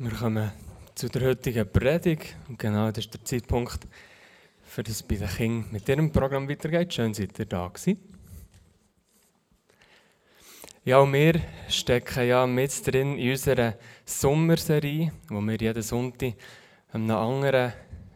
Wir 0.00 0.12
kommen 0.12 0.52
zu 0.94 1.08
der 1.08 1.22
heutigen 1.22 1.68
Predigt. 1.72 2.36
Und 2.48 2.56
genau 2.56 2.86
das 2.92 3.06
ist 3.06 3.14
der 3.14 3.24
Zeitpunkt, 3.24 3.80
für 4.62 4.84
das 4.84 5.02
bei 5.02 5.16
den 5.16 5.26
Kindern 5.26 5.72
mit 5.72 5.88
ihrem 5.88 6.12
Programm 6.12 6.48
weitergeht. 6.48 6.94
Schön, 6.94 7.12
seid 7.12 7.36
ihr 7.36 7.46
da 7.46 7.66
gewesen. 7.66 7.98
Ja, 10.84 11.00
und 11.00 11.12
wir 11.12 11.40
stecken 11.68 12.28
ja 12.28 12.46
mit 12.46 12.86
drin 12.86 13.18
in 13.18 13.30
unserer 13.32 13.74
Sommerserie, 14.04 15.10
wo 15.30 15.40
wir 15.40 15.56
jeden 15.56 15.82
Sonntag 15.82 16.34
einer 16.92 17.18
anderen, 17.18 17.72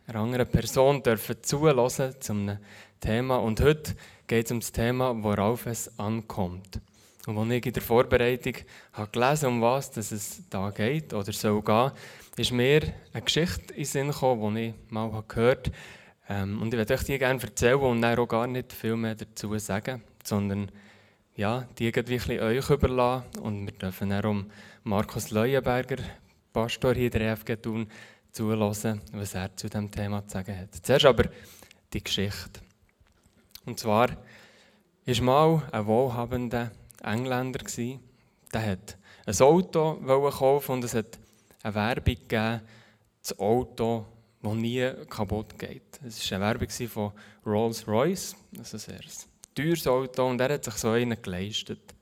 einer 0.07 0.21
anderen 0.21 0.47
Person 0.47 1.03
dürfen 1.03 1.43
zulassen 1.43 2.15
zu 2.21 2.33
einem 2.33 2.59
Thema. 3.01 3.39
Und 3.39 3.61
heute 3.61 3.97
geht 4.29 4.47
es 4.47 4.53
um 4.53 4.61
das 4.61 4.71
Thema, 4.71 5.21
worauf 5.21 5.67
es 5.67 5.99
ankommt. 5.99 6.81
Und 7.27 7.39
als 7.39 7.51
ich 7.51 7.67
in 7.67 7.73
der 7.73 7.83
Vorbereitung 7.83 8.55
habe 8.93 9.11
gelesen 9.11 9.47
um 9.47 9.63
was 9.63 9.97
es 9.97 10.43
da 10.51 10.71
geht 10.71 11.15
oder 11.15 11.33
soll 11.33 11.63
gehen, 11.63 11.93
ist 12.37 12.53
mir 12.53 12.83
eine 13.13 13.23
Geschichte 13.23 13.75
in 13.75 13.77
den 13.77 13.85
Sinn 13.85 14.09
gekommen, 14.09 14.55
die 14.55 14.69
ich 14.69 14.75
mal 14.91 15.23
gehört 15.29 15.69
habe. 15.69 15.77
Ähm, 16.29 16.61
und 16.61 16.73
ich 16.73 16.79
würde 16.79 16.95
euch 16.95 17.05
die 17.05 17.19
gerne 17.19 17.41
erzählen 17.41 17.79
und 17.79 18.01
dann 18.03 18.19
auch 18.19 18.27
gar 18.27 18.47
nicht 18.47 18.73
viel 18.73 18.97
mehr 18.97 19.15
dazu 19.15 19.57
sagen, 19.59 20.03
sondern 20.25 20.71
ja, 21.37 21.67
die 21.79 21.95
wirklich 21.95 22.41
euch 22.41 22.71
überlassen. 22.71 23.25
Und 23.41 23.67
wir 23.67 23.73
dürfen 23.73 24.11
dann 24.11 24.25
um 24.25 24.51
Markus 24.85 25.31
Leuenberger, 25.31 25.99
Pastor 26.53 26.95
hier 26.95 27.11
der 27.11 27.37
FG 27.37 27.57
Thun, 27.57 27.87
zulassen, 28.31 29.01
was 29.13 29.35
er 29.35 29.55
zu 29.57 29.69
diesem 29.69 29.91
Thema 29.91 30.27
zu 30.27 30.33
sagen 30.33 30.59
hat. 30.59 30.75
Zuerst 30.83 31.05
aber 31.05 31.25
die 31.93 32.03
Geschichte. 32.03 32.61
Und 33.65 33.79
zwar 33.79 34.09
ist 35.05 35.21
mal 35.21 35.63
ein 35.71 35.87
wohlhabender 35.87 36.71
Engländer. 37.03 37.61
Der 38.53 38.67
hat 38.67 38.99
ein 39.27 39.41
Auto 39.41 40.31
kaufen 40.31 40.73
und 40.73 40.85
es 40.85 40.95
hat 40.95 41.19
eine 41.63 41.75
Werbung 41.75 42.15
gegeben, 42.15 42.61
das 43.23 43.39
Auto, 43.39 44.07
das 44.43 44.55
nie 44.55 44.91
kaputt 45.09 45.59
geht. 45.59 46.01
Es 46.05 46.31
war 46.31 46.39
eine 46.39 46.47
Werbung 46.47 46.89
von 46.89 47.13
Rolls-Royce, 47.47 48.37
also 48.59 48.77
ein 48.77 48.81
sehr 48.81 49.01
teures 49.55 49.87
Auto, 49.87 50.29
und 50.29 50.41
er 50.41 50.55
hat 50.55 50.65
sich 50.65 50.75
so 50.75 50.91
einen 50.91 51.21
geleistet. 51.21 51.95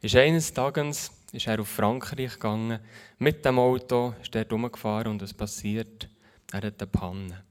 Ist 0.00 0.16
eines 0.16 0.52
Tages 0.52 1.10
ist 1.32 1.46
er 1.46 1.60
auf 1.60 1.68
Frankreich 1.68 2.34
gegangen, 2.34 2.80
mit 3.18 3.44
dem 3.44 3.58
Auto, 3.58 4.14
ist 4.22 4.34
dort 4.34 4.52
rumgefahren 4.52 5.12
und 5.12 5.22
es 5.22 5.34
passiert, 5.34 6.08
er 6.52 6.62
hat 6.62 6.80
eine 6.80 6.86
Panne. 6.86 7.44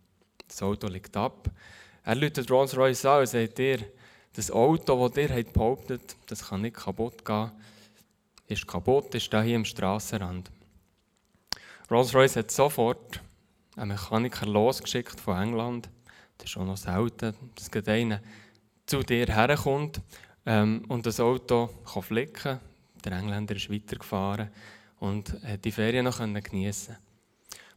Das 0.48 0.62
Auto 0.62 0.88
liegt 0.88 1.16
ab. 1.18 1.50
Er 2.04 2.16
läutet 2.16 2.50
Rolls-Royce 2.50 3.06
an 3.06 3.20
und 3.22 3.28
sagt 3.28 3.60
das 4.36 4.52
Auto, 4.52 5.08
das 5.08 5.18
ihr 5.18 5.44
behauptet 5.44 6.16
das 6.28 6.50
kann 6.50 6.62
nicht 6.62 6.76
kaputt 6.76 7.24
gehen, 7.24 7.52
ist 8.48 8.68
kaputt, 8.68 9.16
ist 9.16 9.32
da 9.34 9.42
hier 9.42 9.56
am 9.56 9.66
Strassenrand. 9.66 10.52
Rolls-Royce 11.90 12.38
hat 12.38 12.52
sofort 12.52 13.22
einen 13.76 13.90
Mechaniker 13.90 14.46
losgeschickt 14.46 15.20
von 15.20 15.42
England. 15.42 15.90
Das 16.38 16.50
ist 16.50 16.58
auch 16.58 16.66
noch 16.66 16.78
selten, 16.78 17.34
dass 17.56 17.72
einer 17.88 18.22
zu 18.86 19.04
dir 19.04 19.28
herkommt 19.28 20.02
ähm, 20.46 20.84
und 20.88 21.06
das 21.06 21.20
Auto 21.20 21.70
kann 21.92 22.04
flicken 22.04 22.60
Der 23.04 23.14
Engländer 23.14 23.56
ist 23.56 23.72
weitergefahren 23.72 24.50
und 25.00 25.34
hat 25.44 25.64
die 25.64 25.72
Ferien 25.72 26.06
noch 26.06 26.20
geniessen 26.20 26.98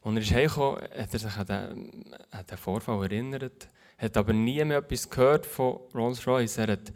Als 0.02 0.30
er 0.30 0.36
heimgekommen, 0.36 0.82
hat 0.82 1.12
er 1.12 1.18
sich 1.18 1.36
an 1.36 1.46
den, 1.46 2.14
an 2.30 2.46
den 2.46 2.58
Vorfall 2.58 3.02
erinnert 3.02 3.68
hat 3.98 4.16
aber 4.16 4.32
nie 4.32 4.64
mehr 4.64 4.78
etwas 4.78 5.10
gehört 5.10 5.44
von 5.44 5.80
Rolls-Royce. 5.94 6.58
Er 6.58 6.72
hat 6.72 6.92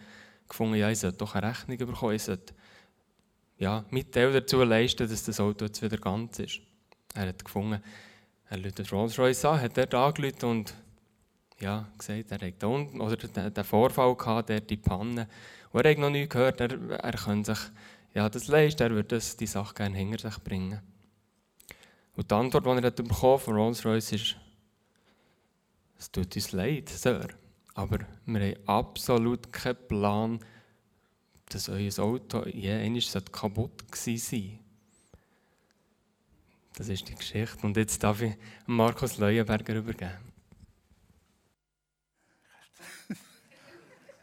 gefunden, 0.48 0.77
ja, 0.77 0.89
ich 0.91 1.00
sollte 1.00 1.19
doch 1.19 1.34
eine 1.34 1.48
Rechnung 1.48 1.77
bekommen, 1.77 2.14
ich 2.14 2.22
sollte 2.22 2.55
ja, 3.59 3.84
Mitteil 3.91 4.33
dazu 4.33 4.62
leisten, 4.62 5.09
dass 5.09 5.25
das 5.25 5.41
Auto 5.41 5.67
jetzt 5.67 5.83
wieder 5.83 5.98
ganz 5.98 6.39
ist. 6.39 6.61
Er 7.14 7.28
hat 7.28 7.44
gefunden, 7.44 7.83
er 8.48 8.59
läutet 8.59 8.91
Rolls-Royce 8.92 9.44
an, 9.44 9.61
hat 9.61 9.77
dort 9.77 9.94
angerufen 9.94 10.44
und 10.44 10.75
ja, 11.61 11.89
gesagt, 11.98 12.31
er 12.31 12.47
hat 12.47 12.64
oder 12.64 13.16
den 13.50 13.64
Vorfall 13.64 14.16
gehabt, 14.16 14.48
der 14.48 14.61
die 14.61 14.77
Panne. 14.77 15.28
Und 15.71 15.84
er 15.84 15.91
hat 15.93 15.98
noch 15.98 16.10
nie 16.10 16.28
gehört, 16.28 16.60
er, 16.60 16.72
er 16.91 17.12
könnte 17.12 17.54
sich 17.54 17.65
ja, 18.15 18.28
das 18.28 18.48
leisten, 18.48 18.82
er 18.82 18.91
würde 18.91 19.16
das, 19.16 19.37
die 19.37 19.47
Sache 19.47 19.75
gerne 19.75 19.97
hinter 19.97 20.31
sich 20.31 20.38
bringen. 20.43 20.81
Und 22.15 22.31
die 22.31 22.34
Antwort, 22.34 22.67
die 22.67 22.84
er 22.84 22.91
bekommen 22.91 23.39
von 23.39 23.56
Rolls-Royce 23.56 24.12
ist, 24.12 24.37
es 25.99 26.11
tut 26.11 26.34
uns 26.34 26.53
leid, 26.53 26.89
Sir, 26.89 27.28
aber 27.75 28.00
wir 28.27 28.41
haben 28.41 28.69
absolut 28.69 29.53
keinen 29.53 29.89
Plan, 29.89 30.41
dass 31.47 31.69
euer 31.69 31.99
Auto 31.99 32.45
je 32.47 32.72
einmal 32.72 33.01
kaputt 33.31 33.91
gewesen 33.91 34.19
sein 34.19 34.59
Das 36.75 36.89
ist 36.89 37.09
die 37.09 37.15
Geschichte. 37.15 37.65
Und 37.65 37.77
jetzt 37.77 38.03
darf 38.03 38.21
ich 38.21 38.34
Markus 38.67 39.19
Leuenberger 39.19 39.75
übergeben. 39.75 40.19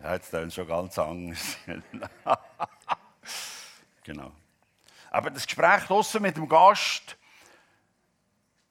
Ja, 0.02 0.14
jetzt 0.14 0.34
dann 0.34 0.50
schon 0.50 0.68
ganz 0.68 0.98
anders. 0.98 1.58
genau. 4.04 4.32
Aber 5.12 5.30
das 5.30 5.46
Gespräch 5.46 5.84
draussen 5.84 6.22
mit 6.22 6.38
dem 6.38 6.48
Gast 6.48 7.18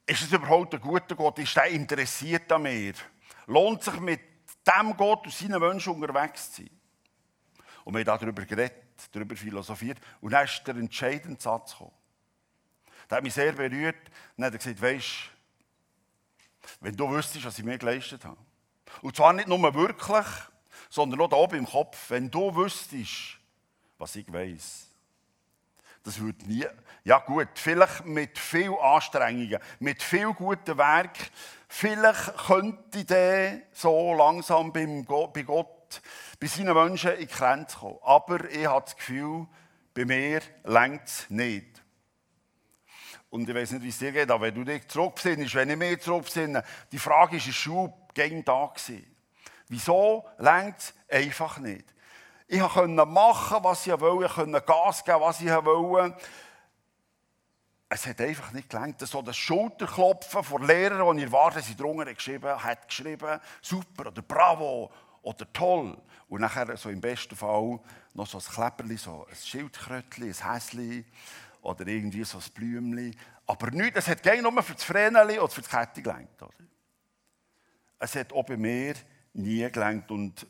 ist 0.08 0.22
es 0.22 0.32
überhaupt 0.32 0.74
ein 0.74 0.80
guter 0.80 1.14
Gott? 1.14 1.38
Ist 1.38 1.54
der 1.56 1.66
interessiert 1.66 2.50
an 2.52 2.62
mir? 2.62 2.94
Lohnt 3.46 3.82
sich 3.82 4.00
mit 4.00 4.20
dem 4.66 4.96
Gott 4.96 5.24
und 5.24 5.34
seinen 5.34 5.60
Menschen 5.60 5.94
unterwegs 5.94 6.52
zu 6.52 6.62
sein? 6.62 6.70
Und 7.84 7.94
wir 7.94 8.04
haben 8.04 8.20
darüber 8.20 8.44
geredet, 8.44 8.84
darüber 9.12 9.36
philosophiert. 9.36 9.98
Und 10.20 10.32
dann 10.32 10.44
ist 10.44 10.66
der 10.66 10.76
entscheidende 10.76 11.40
Satz 11.40 11.72
gekommen. 11.72 11.92
Der 13.08 13.18
hat 13.18 13.24
mich 13.24 13.34
sehr 13.34 13.52
berührt. 13.52 13.96
dann 14.36 14.46
hat 14.46 14.52
er 14.52 14.58
gesagt, 14.58 14.82
weisst 14.82 15.30
wenn 16.80 16.94
du 16.94 17.10
wüsstest, 17.10 17.44
was 17.44 17.58
ich 17.58 17.64
mir 17.64 17.78
geleistet 17.78 18.24
habe. 18.24 18.38
Und 19.02 19.16
zwar 19.16 19.32
nicht 19.32 19.48
nur 19.48 19.74
wirklich, 19.74 20.26
sondern 20.88 21.20
auch 21.20 21.28
da 21.28 21.36
oben 21.36 21.58
im 21.58 21.66
Kopf. 21.66 22.10
Wenn 22.10 22.30
du 22.30 22.54
wüsstest, 22.54 23.38
was 23.98 24.16
ich 24.16 24.30
weiß. 24.32 24.87
Das 26.08 26.20
würde 26.20 26.42
nie. 26.46 26.64
Ja, 27.04 27.18
gut, 27.18 27.48
vielleicht 27.56 28.06
mit 28.06 28.38
viel 28.38 28.74
Anstrengungen, 28.80 29.58
mit 29.78 30.02
viel 30.02 30.32
guten 30.32 30.78
Werk. 30.78 31.18
Vielleicht 31.68 32.34
könnte 32.46 33.04
der 33.04 33.60
so 33.74 34.14
langsam 34.14 34.72
beim 34.72 35.04
Gott, 35.04 35.34
bei 35.34 35.42
Gott, 35.42 36.00
bei 36.40 36.46
seinen 36.46 36.72
Menschen 36.72 37.10
in 37.10 37.18
die 37.18 37.26
Grenze 37.26 37.76
kommen. 37.76 37.98
Aber 38.00 38.42
ich 38.48 38.66
habe 38.66 38.86
das 38.86 38.96
Gefühl, 38.96 39.48
bei 39.92 40.06
mir 40.06 40.40
längt 40.64 41.04
es 41.04 41.28
nicht. 41.28 41.84
Und 43.28 43.46
ich 43.46 43.54
weiß 43.54 43.72
nicht, 43.72 43.82
wie 43.82 43.90
es 43.90 43.98
dir 43.98 44.12
geht, 44.12 44.30
aber 44.30 44.46
wenn 44.46 44.54
du 44.54 44.64
dich 44.64 44.88
zurückbesinnst, 44.88 45.56
wenn 45.56 45.68
ich 45.68 45.76
mich 45.76 46.00
zurückbesinne, 46.00 46.64
die 46.90 46.98
Frage 46.98 47.36
ist, 47.36 47.48
ist 47.48 47.56
Schule 47.56 47.92
gegen 48.14 48.42
da 48.46 48.72
gewesen? 48.74 49.14
Wieso 49.68 50.24
längt 50.38 50.78
es 50.78 50.94
einfach 51.10 51.58
nicht? 51.58 51.84
Ich 52.50 52.62
konnte 52.62 53.04
machen, 53.04 53.58
was 53.62 53.86
ich 53.86 54.00
wollte, 54.00 54.24
ich 54.24 54.32
konnte 54.32 54.62
Gas 54.62 55.04
geben, 55.04 55.20
was 55.20 55.38
ich 55.42 55.50
wollte. 55.50 56.16
Es 57.90 58.06
hat 58.06 58.22
einfach 58.22 58.52
nicht 58.52 58.70
gelangt. 58.70 59.00
So 59.00 59.20
das 59.20 59.36
Schulterklopfen 59.36 60.42
von 60.42 60.66
Lehrern, 60.66 61.14
die 61.14 61.24
ihr 61.24 61.32
wartet, 61.32 61.64
sie 61.64 61.76
drunter 61.76 62.12
geschrieben, 62.14 62.62
hat 62.64 62.88
geschrieben, 62.88 63.38
super 63.60 64.06
oder 64.06 64.22
bravo 64.22 64.90
oder 65.20 65.52
toll. 65.52 65.98
Und 66.30 66.40
nachher 66.40 66.74
so 66.78 66.88
im 66.88 67.02
besten 67.02 67.36
Fall 67.36 67.80
noch 68.14 68.26
so 68.26 68.38
ein 68.38 68.44
Kleberli, 68.44 68.96
so 68.96 69.26
ein 69.28 69.36
Schildkrötli, 69.36 70.32
ein 70.32 70.52
Häsli 70.54 71.04
oder 71.60 71.86
irgendwie 71.86 72.24
so 72.24 72.38
ein 72.38 72.44
Blümli. 72.54 73.14
Aber 73.46 73.70
nichts, 73.70 73.98
es 73.98 74.08
hat 74.08 74.22
gar 74.22 74.36
nur 74.40 74.62
für 74.62 74.72
das 74.72 74.84
Vreneli 74.84 75.38
oder 75.38 75.52
für 75.52 75.60
das 75.60 75.70
Kette 75.70 76.00
gelangt. 76.00 76.30
Es 77.98 78.14
hat 78.14 78.32
auch 78.32 78.44
bei 78.44 78.56
mir 78.56 78.94
nie 79.34 79.70
gelangt. 79.70 80.10
Und 80.10 80.46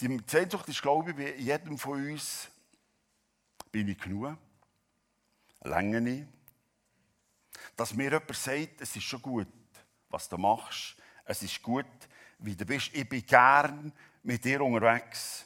die 0.00 0.20
Sehnsucht 0.26 0.68
ist, 0.68 0.82
glaube 0.82 1.10
ich, 1.10 1.16
bei 1.16 1.34
jedem 1.36 1.78
von 1.78 2.04
uns, 2.04 2.48
bin 3.70 3.88
ich 3.88 3.98
genug? 3.98 4.36
Länge 5.62 6.00
nicht? 6.00 6.26
Dass 7.76 7.94
mir 7.94 8.04
jemand 8.04 8.34
sagt, 8.34 8.80
es 8.80 8.96
ist 8.96 9.04
schon 9.04 9.22
gut, 9.22 9.48
was 10.08 10.28
du 10.28 10.38
machst. 10.38 10.96
Es 11.24 11.42
ist 11.42 11.62
gut, 11.62 11.86
wie 12.38 12.54
du 12.54 12.64
bist. 12.64 12.90
Ich 12.94 13.08
bin 13.08 13.26
gern 13.26 13.92
mit 14.22 14.44
dir 14.44 14.62
unterwegs. 14.62 15.44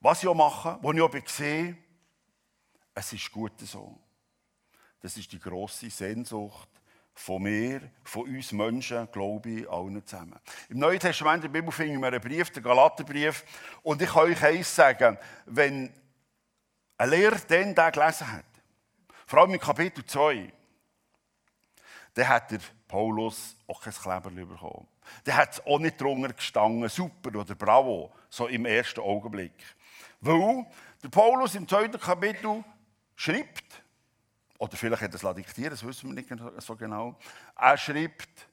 Was 0.00 0.22
ich 0.22 0.28
auch 0.28 0.34
mache, 0.34 0.78
wo 0.82 0.92
ich 0.92 1.00
auch 1.00 1.28
sehe, 1.28 1.76
es 2.94 3.12
ist 3.12 3.32
gut 3.32 3.58
so. 3.60 3.98
Das 5.00 5.16
ist 5.16 5.32
die 5.32 5.38
grosse 5.38 5.90
Sehnsucht 5.90 6.68
von 7.14 7.42
mir, 7.42 7.80
von 8.02 8.22
uns 8.22 8.52
Menschen, 8.52 9.10
glaube 9.12 9.48
ich, 9.48 9.70
allen 9.70 10.04
zusammen. 10.04 10.38
Im 10.68 10.78
Neuen 10.78 10.98
Testament 10.98 11.44
der 11.44 11.48
Bibel 11.48 11.70
finden 11.70 12.00
wir 12.00 12.08
einen 12.08 12.20
Brief, 12.20 12.50
den 12.50 12.62
Galaterbrief. 12.62 13.44
Und 13.82 14.02
ich 14.02 14.10
kann 14.10 14.24
euch 14.24 14.42
eins 14.42 14.74
sagen, 14.74 15.16
wenn 15.46 15.92
ein 16.98 17.10
Lehrer 17.10 17.38
den 17.38 17.74
da 17.74 17.90
gelesen 17.90 18.30
hat, 18.30 18.44
vor 19.26 19.40
allem 19.40 19.54
in 19.54 19.60
Kapitel 19.60 20.04
2, 20.04 20.52
dann 22.14 22.28
hat 22.28 22.50
der 22.50 22.60
Paulus 22.88 23.56
auch 23.66 23.80
kein 23.80 23.92
Kleber 23.92 24.30
bekommen. 24.30 24.86
Dann 25.24 25.36
hat 25.36 25.54
es 25.54 25.66
auch 25.66 25.78
nicht 25.78 26.00
drunter 26.00 26.32
gestanden, 26.32 26.88
super 26.88 27.38
oder 27.38 27.54
bravo, 27.54 28.12
so 28.28 28.46
im 28.46 28.66
ersten 28.66 29.00
Augenblick. 29.00 29.52
Weil 30.20 30.66
der 31.02 31.08
Paulus 31.08 31.54
im 31.54 31.68
zweiten 31.68 31.98
Kapitel 31.98 32.64
schreibt, 33.16 33.83
oder 34.58 34.76
vielleicht 34.76 35.02
hat 35.02 35.14
er 35.14 35.28
es 35.30 35.34
diktiert, 35.34 35.72
das 35.72 35.84
wissen 35.84 36.14
wir 36.14 36.22
nicht 36.22 36.62
so 36.62 36.76
genau. 36.76 37.18
Er 37.56 37.76
schreibt 37.76 38.46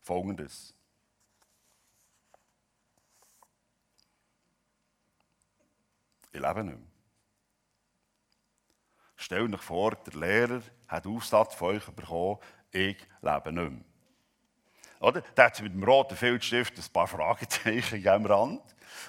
folgendes. 0.00 0.74
Ich 6.32 6.40
lebe 6.40 6.64
nicht 6.64 6.78
mehr. 6.78 6.88
Stell 9.16 9.52
euch 9.52 9.60
vor, 9.60 9.96
der 9.96 10.14
Lehrer 10.14 10.62
hat 10.86 11.06
Aufsatz 11.06 11.54
von 11.54 11.76
euch 11.76 11.84
bekommen, 11.86 12.38
ich 12.70 12.96
lebe 13.20 13.52
nicht 13.52 13.70
mehr. 13.70 13.84
Oder? 15.00 15.22
Da 15.34 15.44
hat 15.44 15.60
mit 15.62 15.72
dem 15.72 15.82
roten 15.82 16.16
Filzstift 16.16 16.76
ein 16.76 16.92
paar 16.92 17.06
Fragezeichen 17.06 18.06
am 18.08 18.26
Rand. 18.26 18.62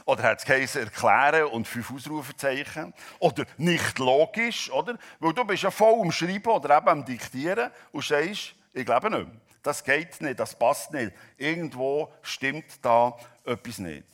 Oder 0.06 0.24
hat 0.24 0.39
es 0.39 0.45
geheißen, 0.45 0.83
erklären 0.83 1.45
und 1.45 1.68
fünf 1.68 1.91
Ausrufezeichen. 1.91 2.94
Oder 3.19 3.45
nicht 3.57 4.00
logisch, 4.00 4.71
oder? 4.71 4.97
Weil 5.19 5.33
du 5.33 5.44
bist 5.45 5.63
ja 5.63 5.71
voll 5.71 6.01
am 6.01 6.12
Schreiben 6.12 6.50
oder 6.50 6.77
eben 6.77 6.89
am 6.89 7.06
Diktieren 7.06 7.71
und 7.91 8.03
sagst, 8.03 8.56
ich 8.74 8.88
lebe 8.88 9.09
nicht. 9.09 9.27
Das 9.62 9.83
geht 9.83 10.21
nicht, 10.21 10.39
das 10.39 10.57
passt 10.57 10.94
nicht. 10.94 11.12
Irgendwo 11.38 12.12
stimmt 12.21 12.83
da 12.83 13.18
etwas 13.44 13.80
nicht. 13.80 14.06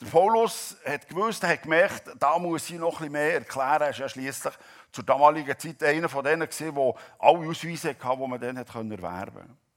Der 0.00 0.06
Paulus 0.06 0.76
hat 0.84 1.08
gewusst, 1.08 1.42
er 1.42 1.50
hat 1.50 1.62
gemerkt, 1.62 2.10
da 2.18 2.38
muss 2.38 2.68
ich 2.70 2.78
noch 2.78 2.98
bisschen 2.98 3.12
mehr 3.12 3.34
erklären. 3.34 3.74
Er 3.74 3.80
war 3.80 3.92
ja 3.92 4.08
schliesslich 4.08 4.54
zur 4.90 5.04
damaligen 5.04 5.58
Zeit 5.58 5.82
einer 5.82 6.08
von 6.08 6.24
denen, 6.24 6.48
der 6.48 6.94
alle 7.18 7.48
Ausweise 7.48 7.90
hatte, 7.90 8.16
die 8.20 8.26
man 8.26 8.40
dann 8.40 8.56
erwerben 8.56 9.34
konnte. 9.34 9.67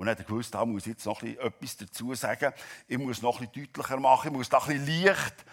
Und 0.00 0.06
dann 0.06 0.12
hat 0.12 0.20
er 0.20 0.24
gewusst, 0.24 0.54
da 0.54 0.64
muss 0.64 0.86
ich 0.86 0.94
jetzt 0.94 1.04
noch 1.04 1.22
etwas 1.22 1.76
dazu 1.76 2.14
sagen. 2.14 2.54
Ich 2.88 2.96
muss 2.96 3.20
noch 3.20 3.38
etwas 3.42 3.52
deutlicher 3.52 4.00
machen, 4.00 4.28
ich 4.28 4.32
muss 4.32 4.48
da 4.48 4.56
ein 4.64 4.86
Licht 4.86 5.44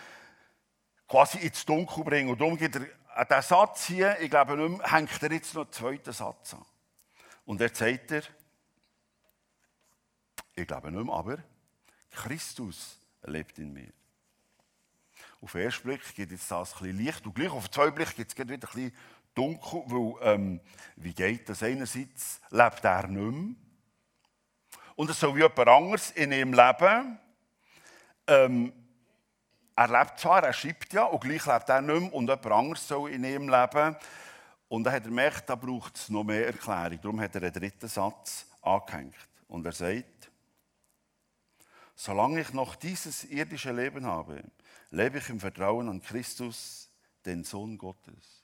quasi 1.06 1.40
ins 1.40 1.66
Dunkel 1.66 2.06
bringen. 2.06 2.30
Und 2.30 2.40
darum 2.40 2.56
geht 2.56 2.74
er 2.78 2.86
an 3.14 3.28
diesen 3.30 3.42
Satz 3.42 3.88
hier, 3.88 4.18
ich 4.22 4.30
glaube 4.30 4.56
nicht 4.56 4.78
mehr, 4.78 4.90
hängt 4.90 5.22
er 5.22 5.34
jetzt 5.34 5.54
noch 5.54 5.64
einen 5.64 5.74
zweiten 5.74 6.14
Satz 6.14 6.54
an. 6.54 6.66
Und 7.44 7.60
er 7.60 7.76
sagt 7.76 8.10
er, 8.14 8.22
ich 10.56 10.66
glaube 10.66 10.94
nicht 10.94 11.06
mehr, 11.06 11.14
aber 11.14 11.40
Christus 12.12 13.02
lebt 13.24 13.60
in 13.60 13.74
mir. 13.74 13.92
Auf 15.42 15.52
den 15.52 15.64
ersten 15.64 15.84
Blick 15.84 16.16
gibt 16.16 16.32
es 16.32 16.48
das 16.48 16.74
ein 16.76 16.80
bisschen 16.80 16.98
Licht 17.00 17.26
und 17.26 17.36
gleich 17.36 17.52
auf 17.52 17.68
den 17.68 17.74
zweiten 17.74 17.96
Blick 17.96 18.16
gibt 18.16 18.32
es 18.32 18.38
wieder 18.38 18.56
bisschen 18.56 18.96
dunkel, 19.36 19.84
weil 19.88 20.36
ähm, 20.36 20.62
wie 20.96 21.14
geht 21.14 21.50
das? 21.50 21.64
Einerseits 21.64 22.40
lebt 22.50 22.86
er 22.86 23.08
nicht 23.08 23.20
mehr 23.20 23.67
und 24.98 25.12
es 25.12 25.20
soll 25.20 25.36
wie 25.36 25.42
jemand 25.42 25.68
anderes 25.68 26.12
in 26.12 26.32
ihrem 26.32 26.54
Leben. 26.54 27.20
Ähm, 28.26 28.74
er 29.76 29.88
lebt 29.88 30.20
zwar, 30.20 30.44
er 30.44 30.54
schreibt 30.54 30.92
ja, 30.92 31.04
und 31.04 31.22
gleich 31.22 31.46
lebt 31.46 31.70
er 31.70 31.82
nicht 31.82 32.02
mehr 32.02 32.14
und 32.14 32.28
jemand 32.28 32.46
anderes 32.48 32.88
soll 32.88 33.12
in 33.12 33.24
ihrem 33.24 33.48
Leben. 33.48 33.96
Und 34.68 34.84
dann 34.84 34.94
hat 34.94 35.04
er 35.04 35.10
gemerkt, 35.10 35.50
da 35.50 35.56
braucht 35.56 35.96
es 35.96 36.10
noch 36.10 36.24
mehr 36.24 36.48
Erklärung. 36.48 37.00
Darum 37.00 37.22
hat 37.22 37.36
er 37.36 37.44
einen 37.44 37.54
dritten 37.54 37.88
Satz 37.88 38.48
angehängt. 38.64 39.16
Und 39.48 39.66
er 39.68 39.72
sagt, 39.72 40.32
solange 41.96 42.42
ich 42.42 42.52
noch 42.52 42.76
dieses 42.76 43.24
irdische 43.26 43.72
Leben 43.72 44.04
habe, 44.04 44.44
lebe 44.90 45.20
ich 45.20 45.30
im 45.30 45.40
Vertrauen 45.40 45.90
an 45.90 46.02
Christus, 46.02 46.90
den 47.24 47.44
Sohn 47.44 47.78
Gottes. 47.78 48.44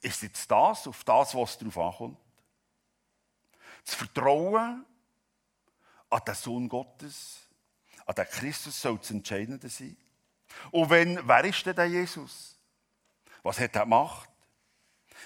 Ist 0.00 0.22
jetzt 0.22 0.48
das 0.48 0.86
auf 0.86 1.02
das, 1.02 1.34
was 1.34 1.58
darauf 1.58 1.78
ankommt? 1.78 2.18
Das 3.84 3.96
Vertrauen 3.96 4.86
an 6.12 6.20
den 6.26 6.34
Sohn 6.34 6.68
Gottes, 6.68 7.48
an 8.04 8.14
den 8.14 8.26
Christus 8.26 8.80
soll 8.80 8.98
das 8.98 9.10
Entscheidende 9.10 9.68
sein. 9.68 9.96
Und 10.70 10.90
wenn, 10.90 11.26
wer 11.26 11.44
ist 11.44 11.64
denn 11.64 11.74
der 11.74 11.86
Jesus? 11.86 12.58
Was 13.42 13.58
hat 13.58 13.74
er 13.74 13.82
gemacht? 13.82 14.28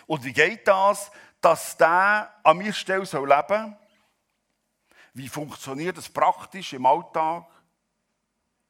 Und 0.06 0.24
wie 0.24 0.32
geht 0.32 0.66
das, 0.68 1.10
dass 1.40 1.76
der 1.76 2.32
an 2.42 2.58
mir 2.58 2.72
Stelle 2.72 3.04
soll 3.04 3.28
leben 3.28 3.46
soll? 3.48 3.76
Wie 5.14 5.28
funktioniert 5.28 5.96
das 5.96 6.08
praktisch 6.08 6.74
im 6.74 6.86
Alltag? 6.86 7.46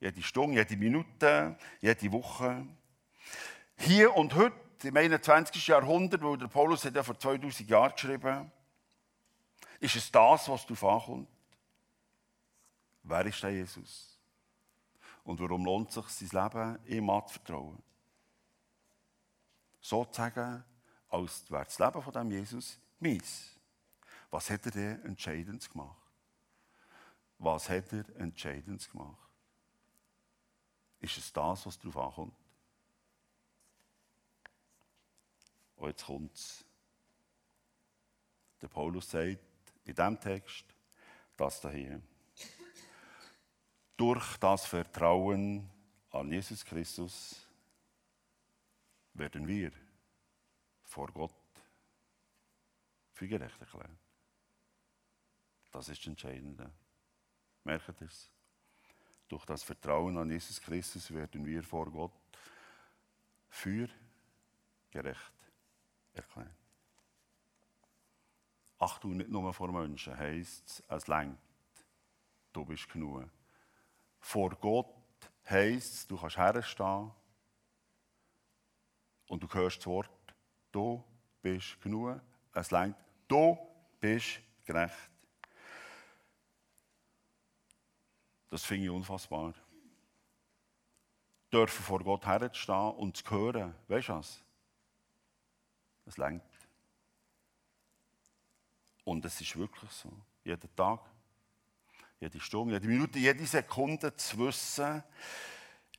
Jede 0.00 0.22
Stunde, 0.22 0.58
jede 0.58 0.76
Minute, 0.76 1.56
jede 1.80 2.12
Woche. 2.12 2.64
Hier 3.78 4.14
und 4.14 4.34
heute, 4.34 4.54
im 4.84 4.96
21. 4.96 5.66
Jahrhundert, 5.66 6.22
wo 6.22 6.36
der 6.36 6.46
Paulus 6.46 6.84
hat 6.84 6.94
ja 6.94 7.02
vor 7.02 7.18
2000 7.18 7.68
Jahren 7.68 7.92
geschrieben, 7.92 8.52
ist 9.80 9.96
es 9.96 10.10
das, 10.10 10.48
was 10.48 10.66
darauf 10.66 10.84
ankommt. 10.84 11.35
Wer 13.08 13.24
ist 13.26 13.40
der 13.40 13.52
Jesus? 13.52 14.18
Und 15.22 15.38
warum 15.38 15.64
lohnt 15.64 15.96
es 15.96 16.18
sich, 16.18 16.28
sein 16.28 16.50
Leben 16.50 16.78
ihm 16.86 17.08
anzuvertrauen? 17.08 17.80
Sozusagen, 19.80 20.64
als 21.08 21.48
wäre 21.48 21.64
das 21.64 21.78
Leben 21.78 22.02
von 22.02 22.12
dem 22.12 22.30
Jesus 22.32 22.80
meins. 22.98 23.52
Was 24.28 24.50
hat 24.50 24.66
er 24.66 24.72
denn 24.72 25.04
entscheidend 25.04 25.70
gemacht? 25.70 26.02
Was 27.38 27.68
hat 27.68 27.92
er 27.92 28.04
entscheidend 28.16 28.90
gemacht? 28.90 29.30
Ist 30.98 31.16
es 31.16 31.32
das, 31.32 31.64
was 31.64 31.78
darauf 31.78 31.96
ankommt? 31.96 32.36
Und 35.76 35.88
jetzt 35.88 36.04
kommt 36.04 36.34
es. 36.34 36.64
Der 38.60 38.68
Paulus 38.68 39.08
sagt 39.08 39.38
in 39.84 39.94
diesem 39.94 40.18
Text, 40.18 40.64
das 41.36 41.60
hier 41.60 42.02
durch 43.96 44.36
das 44.38 44.66
Vertrauen 44.66 45.68
an 46.10 46.30
Jesus 46.30 46.64
Christus 46.64 47.46
werden 49.14 49.46
wir 49.46 49.72
vor 50.84 51.08
Gott 51.12 51.32
für 53.12 53.26
gerecht 53.26 53.60
erklärt. 53.60 53.90
Das 55.72 55.88
ist 55.88 56.00
das 56.00 56.06
Entscheidende. 56.06 56.70
Merkt 57.64 58.00
ihr 58.00 58.06
es? 58.06 58.30
Durch 59.28 59.44
das 59.44 59.62
Vertrauen 59.62 60.16
an 60.18 60.30
Jesus 60.30 60.60
Christus 60.60 61.12
werden 61.12 61.44
wir 61.44 61.62
vor 61.62 61.90
Gott 61.90 62.12
für 63.48 63.88
gerecht 64.90 65.32
erklärt. 66.12 66.50
Ach 68.78 68.98
du 68.98 69.08
nicht 69.08 69.30
nur 69.30 69.52
vor 69.54 69.72
Menschen, 69.72 70.16
heisst 70.16 70.84
es, 70.86 71.06
längt. 71.08 71.38
Du 72.52 72.64
bist 72.64 72.88
genug 72.90 73.28
vor 74.26 74.50
Gott 74.56 74.92
heisst, 75.48 76.10
du 76.10 76.18
kannst 76.18 76.36
herstehen 76.36 77.12
und 79.28 79.40
du 79.40 79.48
hörst 79.54 79.78
das 79.78 79.86
Wort, 79.86 80.34
du 80.72 81.04
bist 81.40 81.80
genug, 81.80 82.20
es 82.52 82.72
längt, 82.72 82.96
du 83.28 83.56
bist 84.00 84.40
gerecht. 84.64 85.10
Das 88.50 88.64
finde 88.64 88.86
ich 88.86 88.90
unfassbar. 88.90 89.54
Dürfen 91.52 91.84
vor 91.84 92.02
Gott 92.02 92.26
herstehen 92.26 92.94
und 92.96 93.16
zu 93.16 93.30
hören, 93.30 93.74
weißt 93.86 94.08
du 94.08 94.14
was? 94.14 94.44
Es 96.04 96.16
längt. 96.16 96.42
Und 99.04 99.24
es 99.24 99.40
ist 99.40 99.56
wirklich 99.56 99.90
so. 99.92 100.12
Jeden 100.42 100.74
Tag 100.74 101.00
jede 102.20 102.40
Stunde, 102.40 102.74
jede 102.74 102.86
Minute, 102.86 103.18
jede 103.18 103.46
Sekunde 103.46 104.14
zu 104.16 104.38
wissen, 104.38 105.02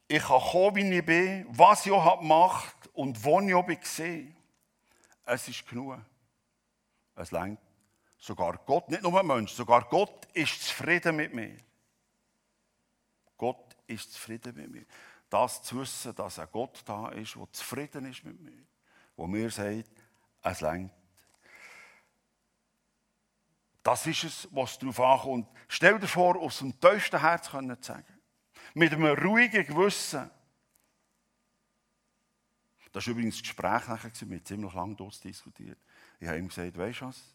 ich 0.07 0.23
kann 0.23 0.39
kommen, 0.39 0.75
wie 0.75 0.97
ich 0.97 1.05
bin, 1.05 1.45
was 1.49 1.85
ich 1.85 1.91
auch 1.91 2.19
gemacht 2.19 2.89
und 2.93 3.23
wo 3.23 3.41
ich 3.41 3.53
auch 3.53 3.67
war. 3.67 4.37
Es 5.25 5.47
ist 5.47 5.67
genug. 5.67 5.99
Es 7.15 7.31
längt. 7.31 7.59
Sogar 8.17 8.57
Gott, 8.65 8.89
nicht 8.89 9.03
nur 9.03 9.19
ein 9.19 9.27
Mensch, 9.27 9.51
sogar 9.51 9.87
Gott 9.89 10.25
ist 10.33 10.63
zufrieden 10.63 11.15
mit 11.17 11.33
mir. 11.33 11.57
Gott 13.35 13.75
ist 13.85 14.13
zufrieden 14.13 14.55
mit 14.55 14.71
mir. 14.71 14.85
Das 15.29 15.61
zu 15.61 15.81
wissen, 15.81 16.15
dass 16.15 16.39
ein 16.39 16.47
Gott 16.51 16.81
da 16.85 17.09
ist, 17.09 17.35
der 17.35 17.51
zufrieden 17.51 18.05
ist 18.05 18.23
mit 18.23 18.39
mir. 18.39 18.65
Wo 19.15 19.27
mir 19.27 19.51
sagt, 19.51 19.91
es 20.41 20.61
längt. 20.61 20.91
Das 23.87 24.05
ist 24.05 24.25
es, 24.25 24.47
was 24.51 24.77
darauf 24.77 24.99
ankommt. 24.99 25.47
Stell 25.69 25.97
dir 25.97 26.09
vor, 26.09 26.35
aus 26.41 26.59
dem 26.59 26.77
tiefsten 26.77 27.21
Herz 27.21 27.49
können 27.49 27.81
zu 27.81 27.93
sagen. 27.93 28.19
Mit 28.73 28.91
einem 28.91 29.17
ruhigen 29.17 29.65
Gewissen. 29.65 30.29
Das 32.91 33.07
war 33.07 33.11
übrigens 33.11 33.35
das 33.35 33.43
Gespräch 33.43 33.87
nachher, 33.87 34.11
wir 34.13 34.37
haben 34.37 34.45
ziemlich 34.45 34.73
lange 34.73 34.95
diskutiert. 35.23 35.77
Ich 36.19 36.27
habe 36.27 36.37
ihm 36.37 36.49
gesagt, 36.49 36.77
weißt 36.77 36.99
du 36.99 37.05
was? 37.05 37.33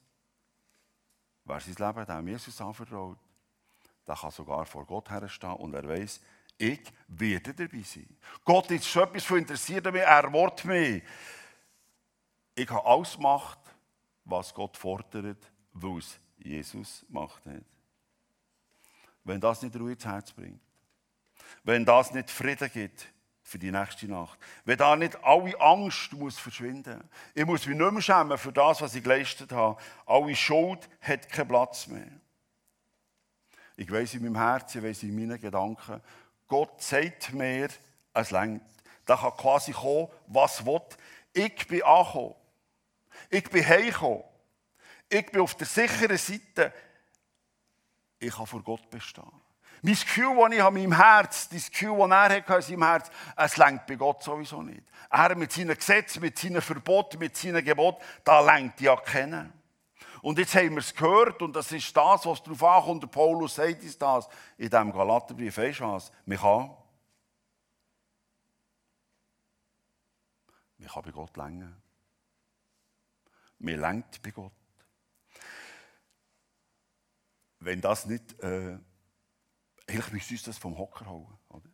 Wer 1.44 1.60
sein 1.60 1.86
Leben 1.86 2.06
dem 2.06 2.28
Jesus 2.28 2.60
anvertraut, 2.60 3.18
der 4.06 4.14
kann 4.14 4.30
sogar 4.30 4.66
vor 4.66 4.84
Gott 4.84 5.08
herstehen 5.08 5.54
und 5.54 5.72
er 5.72 5.88
weiß, 5.88 6.20
ich 6.58 6.82
werde 7.08 7.54
dabei 7.54 7.80
sein. 7.80 8.14
Gott 8.44 8.70
ist 8.72 8.86
schon 8.88 9.04
etwas 9.04 9.24
von 9.24 9.38
interessiert 9.38 9.86
an 9.86 9.94
mir, 9.94 10.02
er 10.02 10.30
wird 10.30 10.66
mich. 10.66 11.02
Ich 12.54 12.68
habe 12.68 12.86
alles 12.86 13.14
gemacht, 13.14 13.58
was 14.26 14.52
Gott 14.52 14.76
fordert, 14.76 15.50
weil 15.72 15.96
es 15.96 16.20
Jesus 16.46 17.04
gemacht 17.06 17.44
hat. 17.46 17.62
Wenn 19.24 19.40
das 19.40 19.62
nicht 19.62 19.76
Ruhe 19.76 19.92
ins 19.92 20.04
Herz 20.04 20.32
bringt, 20.32 20.60
wenn 21.64 21.84
das 21.84 22.12
nicht 22.12 22.30
Frieden 22.30 22.70
gibt, 22.72 23.12
für 23.42 23.58
die 23.58 23.70
nächste 23.70 24.06
Nacht. 24.06 24.38
Wenn 24.64 24.78
da 24.78 24.96
nicht 24.96 25.22
alle 25.22 25.60
Angst 25.60 26.12
muss 26.12 26.38
verschwinden 26.38 27.02
Ich 27.34 27.44
muss 27.44 27.66
mich 27.66 27.76
nicht 27.76 27.92
mehr 27.92 28.00
schämen 28.00 28.38
für 28.38 28.52
das, 28.52 28.80
was 28.80 28.94
ich 28.94 29.02
geleistet 29.02 29.52
habe. 29.52 29.80
Alle 30.06 30.34
Schuld 30.34 30.88
hat 31.00 31.28
keinen 31.28 31.48
Platz 31.48 31.86
mehr. 31.86 32.08
Ich 33.76 33.90
weiß 33.90 34.14
in 34.14 34.22
meinem 34.22 34.36
Herzen, 34.36 34.78
ich 34.78 34.84
weiß 34.84 35.02
in 35.02 35.14
meinen 35.14 35.40
Gedanken, 35.40 36.00
Gott 36.46 36.82
sagt 36.82 37.32
mir, 37.32 37.68
es 38.14 38.30
längt. 38.30 38.62
Da 39.04 39.16
kann 39.16 39.36
quasi 39.36 39.72
kommen, 39.72 40.08
was 40.28 40.64
will. 40.64 40.80
Ich 41.32 41.66
bin 41.66 41.82
angekommen. 41.82 42.34
Ich 43.28 43.50
bin 43.50 43.66
heimgekommen. 43.66 44.22
Ich 45.12 45.26
bin 45.30 45.42
auf 45.42 45.54
der 45.54 45.66
sicheren 45.66 46.16
Seite. 46.16 46.72
Ich 48.18 48.34
kann 48.34 48.46
vor 48.46 48.62
Gott 48.62 48.88
bestehen. 48.88 49.30
Mein 49.82 49.92
Gefühl, 49.92 50.34
das 50.38 50.52
ich 50.52 50.58
in 50.58 50.72
meinem 50.72 50.96
Herz, 50.96 51.48
das 51.50 51.70
Gefühl, 51.70 51.98
das 51.98 52.10
er 52.10 52.30
hat 52.30 52.48
in 52.48 52.62
seinem 52.62 52.82
Herz, 52.82 53.10
es 53.36 53.56
lenkt 53.58 53.86
bei 53.86 53.96
Gott 53.96 54.22
sowieso 54.22 54.62
nicht. 54.62 54.82
Er 55.10 55.34
mit 55.34 55.52
seinen 55.52 55.76
Gesetzen, 55.76 56.22
mit 56.22 56.38
seinen 56.38 56.62
Verboten, 56.62 57.18
mit 57.18 57.36
seinen 57.36 57.62
Geboten, 57.62 58.02
da 58.24 58.40
lenkt 58.40 58.80
ja 58.80 58.96
kennen. 58.96 59.52
Und 60.22 60.38
jetzt 60.38 60.54
haben 60.54 60.70
wir 60.70 60.78
es 60.78 60.94
gehört, 60.94 61.42
und 61.42 61.54
das 61.54 61.70
ist 61.72 61.94
das, 61.94 62.24
was 62.24 62.42
darauf 62.42 62.62
ankommt, 62.62 63.10
Paulus 63.10 63.56
sagt 63.56 63.82
uns 63.82 63.98
das 63.98 64.28
in 64.56 64.70
diesem 64.70 64.92
Galaterbrief. 64.92 65.58
Weißt 65.58 65.80
du 65.80 65.84
was? 65.84 66.10
Man 66.24 66.38
kann. 66.38 66.74
Man 70.78 70.88
kann 70.88 71.02
bei 71.02 71.10
Gott 71.10 71.36
länger. 71.36 71.72
Man 73.58 73.78
lenkt 73.78 74.22
bei 74.22 74.30
Gott. 74.30 74.52
Wenn 77.64 77.80
das 77.80 78.06
nicht. 78.06 78.38
Äh, 78.42 78.78
eigentlich 79.86 80.12
müsste 80.12 80.34
uns 80.34 80.42
das 80.44 80.58
vom 80.58 80.76
Hocker 80.78 81.06
holen. 81.06 81.38
Oder? 81.48 81.70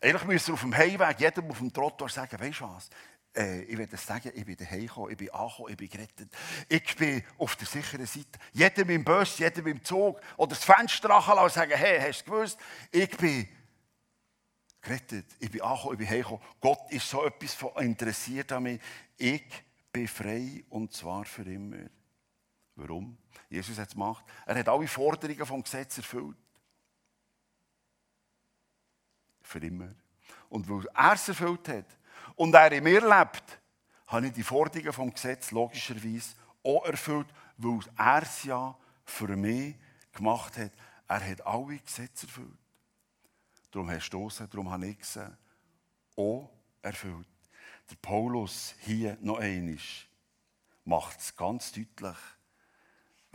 Eigentlich 0.00 0.24
müsste 0.24 0.52
auf 0.52 0.60
dem 0.60 0.76
Heimweg 0.76 1.20
jedem 1.20 1.50
auf 1.50 1.58
dem 1.58 1.72
Trottoir 1.72 2.08
sagen: 2.08 2.38
Weißt 2.40 2.60
du 2.60 2.64
was? 2.64 2.90
Äh, 3.36 3.62
ich 3.62 3.90
das 3.90 4.06
sagen, 4.06 4.32
ich 4.34 4.44
bin 4.44 4.56
daheim 4.56 4.86
gekommen, 4.86 5.10
ich 5.10 5.16
bin 5.16 5.30
angekommen, 5.30 5.70
ich 5.70 5.76
bin 5.76 5.88
gerettet. 5.88 6.32
Ich 6.68 6.96
bin 6.96 7.22
auf 7.38 7.54
der 7.56 7.66
sicheren 7.66 8.06
Seite. 8.06 8.38
Jeder 8.52 8.84
mit 8.84 8.96
dem 8.96 9.04
Bus, 9.04 9.38
jeder 9.38 9.62
mit 9.62 9.76
dem 9.76 9.84
Zug 9.84 10.20
oder 10.36 10.50
das 10.50 10.64
Fenster 10.64 11.10
anlassen 11.10 11.44
und 11.44 11.52
sagen, 11.52 11.72
hey, 11.76 12.00
hast 12.00 12.22
du 12.22 12.30
gewusst, 12.30 12.58
ich 12.90 13.10
bin 13.16 13.46
gerettet, 14.80 15.26
ich 15.38 15.50
bin 15.50 15.60
angekommen, 15.60 15.92
ich 15.92 15.98
bin 15.98 16.08
heimgekommen. 16.08 16.42
Gott 16.60 16.90
ist 16.90 17.10
so 17.10 17.26
etwas 17.26 17.54
von 17.54 17.70
interessiert 17.82 18.52
an 18.52 18.62
mich. 18.62 18.80
Ich 19.18 19.44
bin 19.92 20.08
frei 20.08 20.64
und 20.70 20.92
zwar 20.94 21.24
für 21.24 21.42
immer. 21.42 21.90
Warum? 22.76 23.16
Jesus 23.48 23.78
hat 23.78 23.88
es 23.88 23.94
gemacht. 23.94 24.24
Er 24.44 24.58
hat 24.58 24.68
alle 24.68 24.86
Forderungen 24.86 25.46
vom 25.46 25.62
Gesetz 25.62 25.96
erfüllt. 25.96 26.36
Für 29.42 29.58
immer. 29.58 29.94
Und 30.48 30.68
weil 30.68 30.86
er 30.94 31.12
es 31.14 31.28
erfüllt 31.28 31.68
hat, 31.68 31.86
und 32.34 32.54
er 32.54 32.72
in 32.72 32.84
mir 32.84 33.00
lebt, 33.00 33.58
habe 34.08 34.26
ich 34.26 34.32
die 34.32 34.42
Forderungen 34.42 34.92
vom 34.92 35.12
Gesetz 35.12 35.50
logischerweise 35.50 36.34
auch 36.62 36.84
erfüllt, 36.84 37.28
weil 37.56 37.80
er 37.96 38.22
es 38.22 38.44
ja 38.44 38.76
für 39.04 39.36
mich 39.36 39.74
gemacht 40.12 40.56
hat. 40.58 40.72
Er 41.08 41.30
hat 41.30 41.46
alle 41.46 41.78
Gesetze 41.78 42.26
erfüllt. 42.26 42.58
Darum 43.70 43.90
hast 43.90 44.10
du 44.10 44.26
es, 44.28 44.36
darum 44.36 44.70
habe 44.70 44.88
ich 44.88 45.00
es 45.00 45.18
auch 46.16 46.50
erfüllt. 46.82 47.26
Der 47.90 47.96
Paulus 47.96 48.74
hier 48.80 49.16
noch 49.20 49.38
einmal 49.38 49.78
macht 50.84 51.20
es 51.20 51.34
ganz 51.36 51.72
deutlich. 51.72 52.16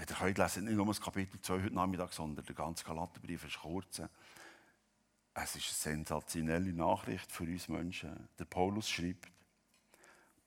Wenn 0.02 0.08
ihr 0.10 0.16
könnt 0.16 0.38
lesen, 0.40 0.66
nicht 0.66 0.76
nur 0.76 0.88
das 0.88 1.00
Kapitel 1.00 1.40
2 1.40 1.54
heute 1.62 1.76
Nachmittag, 1.76 2.12
sondern 2.12 2.44
der 2.44 2.56
ganze 2.56 2.84
Galaterbrief 2.84 3.46
ist 3.46 3.60
kurz. 3.60 4.02
Es 5.36 5.56
ist 5.56 5.86
eine 5.86 5.98
sensationelle 5.98 6.74
Nachricht 6.74 7.32
für 7.32 7.44
uns 7.44 7.68
Menschen. 7.68 8.28
Der 8.40 8.46
Paulus 8.46 8.90
schreibt, 8.90 9.28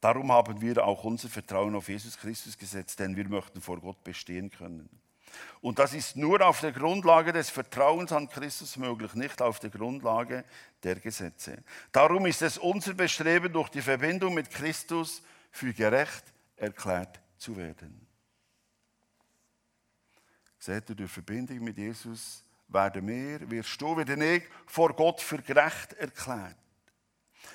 darum 0.01 0.33
haben 0.33 0.61
wir 0.61 0.85
auch 0.85 1.05
unser 1.05 1.29
Vertrauen 1.29 1.77
auf 1.77 1.89
Jesus 1.89 2.19
Christus 2.19 2.59
gesetzt, 2.59 2.99
denn 2.99 3.15
wir 3.15 3.29
möchten 3.29 3.61
vor 3.61 3.81
Gott 3.81 4.03
bestehen 4.03 4.51
können. 4.51 4.89
Und 5.61 5.79
das 5.79 5.95
ist 5.95 6.17
nur 6.17 6.45
auf 6.45 6.61
der 6.61 6.73
Grundlage 6.73 7.33
des 7.33 7.49
Vertrauens 7.49 8.11
an 8.11 8.29
Christus 8.29 8.77
möglich, 8.77 9.15
nicht 9.15 9.41
auf 9.41 9.61
der 9.61 9.71
Grundlage 9.71 10.45
der 10.83 10.97
Gesetze. 10.97 11.63
Darum 11.93 12.27
ist 12.27 12.43
es 12.43 12.59
unser 12.59 12.95
Bestreben, 12.95 13.53
durch 13.53 13.69
die 13.69 13.83
Verbindung 13.83 14.35
mit 14.35 14.51
Christus 14.51 15.23
für 15.53 15.73
gerecht 15.73 16.25
erklärt 16.57 17.21
zu 17.39 17.57
werden. 17.57 18.04
Seht 20.65 20.89
ihr, 20.89 20.95
durch 20.95 21.13
Verbindung 21.13 21.63
mit 21.63 21.77
Jesus 21.77 22.43
werden 22.69 23.07
wir, 23.07 23.51
wirst 23.51 23.79
du, 23.79 23.99
wieder 23.99 24.17
ich, 24.17 24.45
vor 24.65 24.97
Gott 24.97 25.21
für 25.21 25.43
gerecht 25.43 25.93
erklärt. 25.93 26.57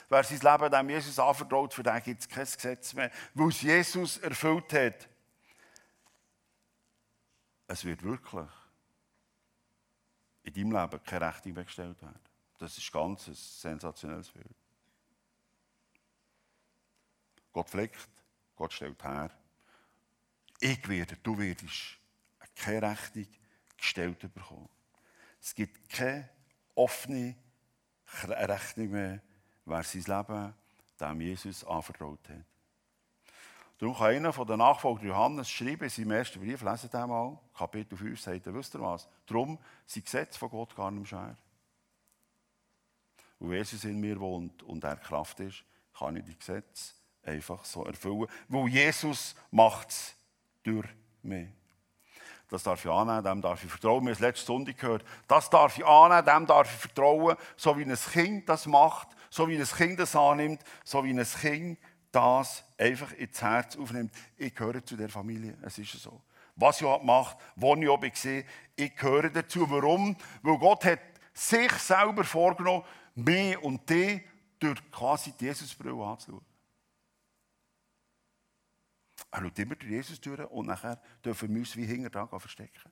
Wer 0.10 0.24
sein 0.24 0.40
Leben 0.40 0.72
dem 0.72 0.90
Jesus 0.92 1.18
anvertraut, 1.18 1.74
für 1.74 1.82
den 1.82 2.04
gibt 2.04 2.22
es 2.22 2.30
kein 2.30 2.46
Gesetz 2.46 2.94
mehr, 2.94 3.10
weil 3.34 3.48
es 3.48 3.64
Jesus 3.64 4.18
erfüllt 4.20 4.72
hat. 4.74 5.10
Es 7.66 7.84
wird 7.84 8.04
wirklich 8.04 8.50
in 10.44 10.54
deinem 10.54 10.72
Leben 10.74 11.04
keine 11.04 11.26
Rechnung 11.26 11.56
mehr 11.56 11.64
gestellt 11.64 12.00
werden. 12.04 12.20
Das 12.60 12.78
ist 12.78 12.92
ganz 12.92 13.28
ein 13.28 13.34
sensationelles 13.34 14.30
Bild. 14.30 14.56
Gott 17.52 17.70
pflegt, 17.72 18.08
Gott 18.56 18.72
stellt 18.72 19.04
her. 19.04 19.32
Ich 20.60 20.88
werde, 20.88 21.18
du 21.24 21.36
wirst 21.40 21.99
keine 22.60 22.92
Rechnung 22.92 23.28
gestellt 23.78 24.20
bekommen. 24.34 24.70
Es 25.42 25.56
gibt 25.56 25.90
keine 25.90 26.30
offene 26.76 27.36
Rechnung 28.28 28.92
mehr, 28.92 29.22
wer 29.66 29.84
sein 29.84 30.04
Leben 30.04 30.54
dem 31.00 31.22
Jesus 31.22 31.64
anvertraut 31.64 32.28
hat. 32.30 32.46
Darum 33.78 33.96
kann 33.96 34.08
einer 34.08 34.34
von 34.34 34.46
den 34.46 34.58
Nachfolgern 34.58 35.08
Johannes 35.08 35.50
schreiben 35.50 35.84
in 35.84 35.90
seinem 35.90 36.12
ersten 36.12 36.40
Brief, 36.40 36.62
lesen 36.62 36.90
den 36.90 37.08
mal, 37.08 37.40
Kapitel 37.58 37.98
5, 37.98 38.20
sagt 38.20 38.46
er, 38.46 38.54
wisst 38.54 38.76
ihr 38.76 38.82
was? 38.82 39.08
Darum 39.26 39.58
sind 39.86 40.04
Gesetze 40.04 40.38
von 40.38 40.50
Gott 40.50 40.76
gar 40.76 40.92
nicht 40.92 41.08
schwer. 41.08 41.38
Weil 43.40 43.58
Jesus 43.58 43.86
in 43.86 44.02
mir 44.02 44.20
wohnt 44.20 44.64
und 44.64 44.84
er 44.84 44.98
Kraft 44.98 45.40
ist, 45.40 45.64
kann 45.98 46.18
ich 46.18 46.26
die 46.26 46.38
Gesetze 46.38 46.94
einfach 47.24 47.64
so 47.64 47.86
erfüllen. 47.86 48.28
Weil 48.50 48.68
Jesus 48.68 49.34
macht 49.50 49.92
es 49.92 50.16
durch 50.62 50.90
mich. 51.22 51.48
Das 52.50 52.64
darf 52.64 52.84
ich 52.84 52.92
annehmen, 52.92 53.24
dem 53.24 53.42
darf 53.42 53.64
ich 53.64 53.70
vertrauen. 53.70 54.04
Wir 54.04 54.10
haben 54.10 54.14
es 54.14 54.20
letzte 54.20 54.48
Sonntag 54.48 54.78
gehört. 54.78 55.06
Das 55.28 55.50
darf 55.50 55.78
ich 55.78 55.86
annehmen, 55.86 56.26
dem 56.26 56.48
darf 56.48 56.74
ich 56.74 56.80
vertrauen, 56.80 57.36
so 57.56 57.78
wie 57.78 57.84
ein 57.84 57.96
Kind 57.96 58.50
das 58.50 58.66
macht, 58.66 59.10
so 59.30 59.48
wie 59.48 59.56
ein 59.56 59.64
Kind 59.64 60.00
das 60.00 60.16
annimmt, 60.16 60.62
so 60.84 61.04
wie 61.04 61.12
ein 61.12 61.24
Kind 61.24 61.78
das 62.12 62.64
einfach 62.78 63.12
ins 63.14 63.42
Herz 63.42 63.78
aufnimmt. 63.78 64.12
Ich 64.36 64.56
gehöre 64.56 64.84
zu 64.84 64.98
der 64.98 65.10
Familie, 65.10 65.58
es 65.62 65.78
ist 65.78 65.92
so. 65.92 66.22
Was 66.56 66.82
ich 66.82 66.88
auch 66.88 67.04
macht, 67.04 67.38
wo 67.56 67.76
ich 67.76 67.88
auch 67.88 68.02
sehe, 68.14 68.46
ich 68.76 68.96
gehöre 68.96 69.30
dazu. 69.30 69.70
Warum? 69.70 70.16
Weil 70.42 70.58
Gott 70.58 70.86
hat 70.86 71.00
sich 71.34 71.72
selber 71.74 72.24
vorgenommen, 72.24 72.84
mich 73.16 73.58
und 73.60 73.88
dich 73.90 74.22
durch 74.60 74.92
quasi 74.92 75.34
die 75.40 75.46
Jesusbrille 75.46 76.04
anzuschauen. 76.04 76.49
Er 79.32 79.42
schaut 79.42 79.60
immer 79.60 79.76
durch 79.76 79.92
Jesus 79.92 80.20
durch 80.20 80.40
und 80.50 80.68
nachher 80.68 81.00
dürfen 81.24 81.50
wir 81.50 81.60
uns 81.60 81.76
wie 81.76 81.86
hinterher 81.86 82.28
verstecken. 82.40 82.92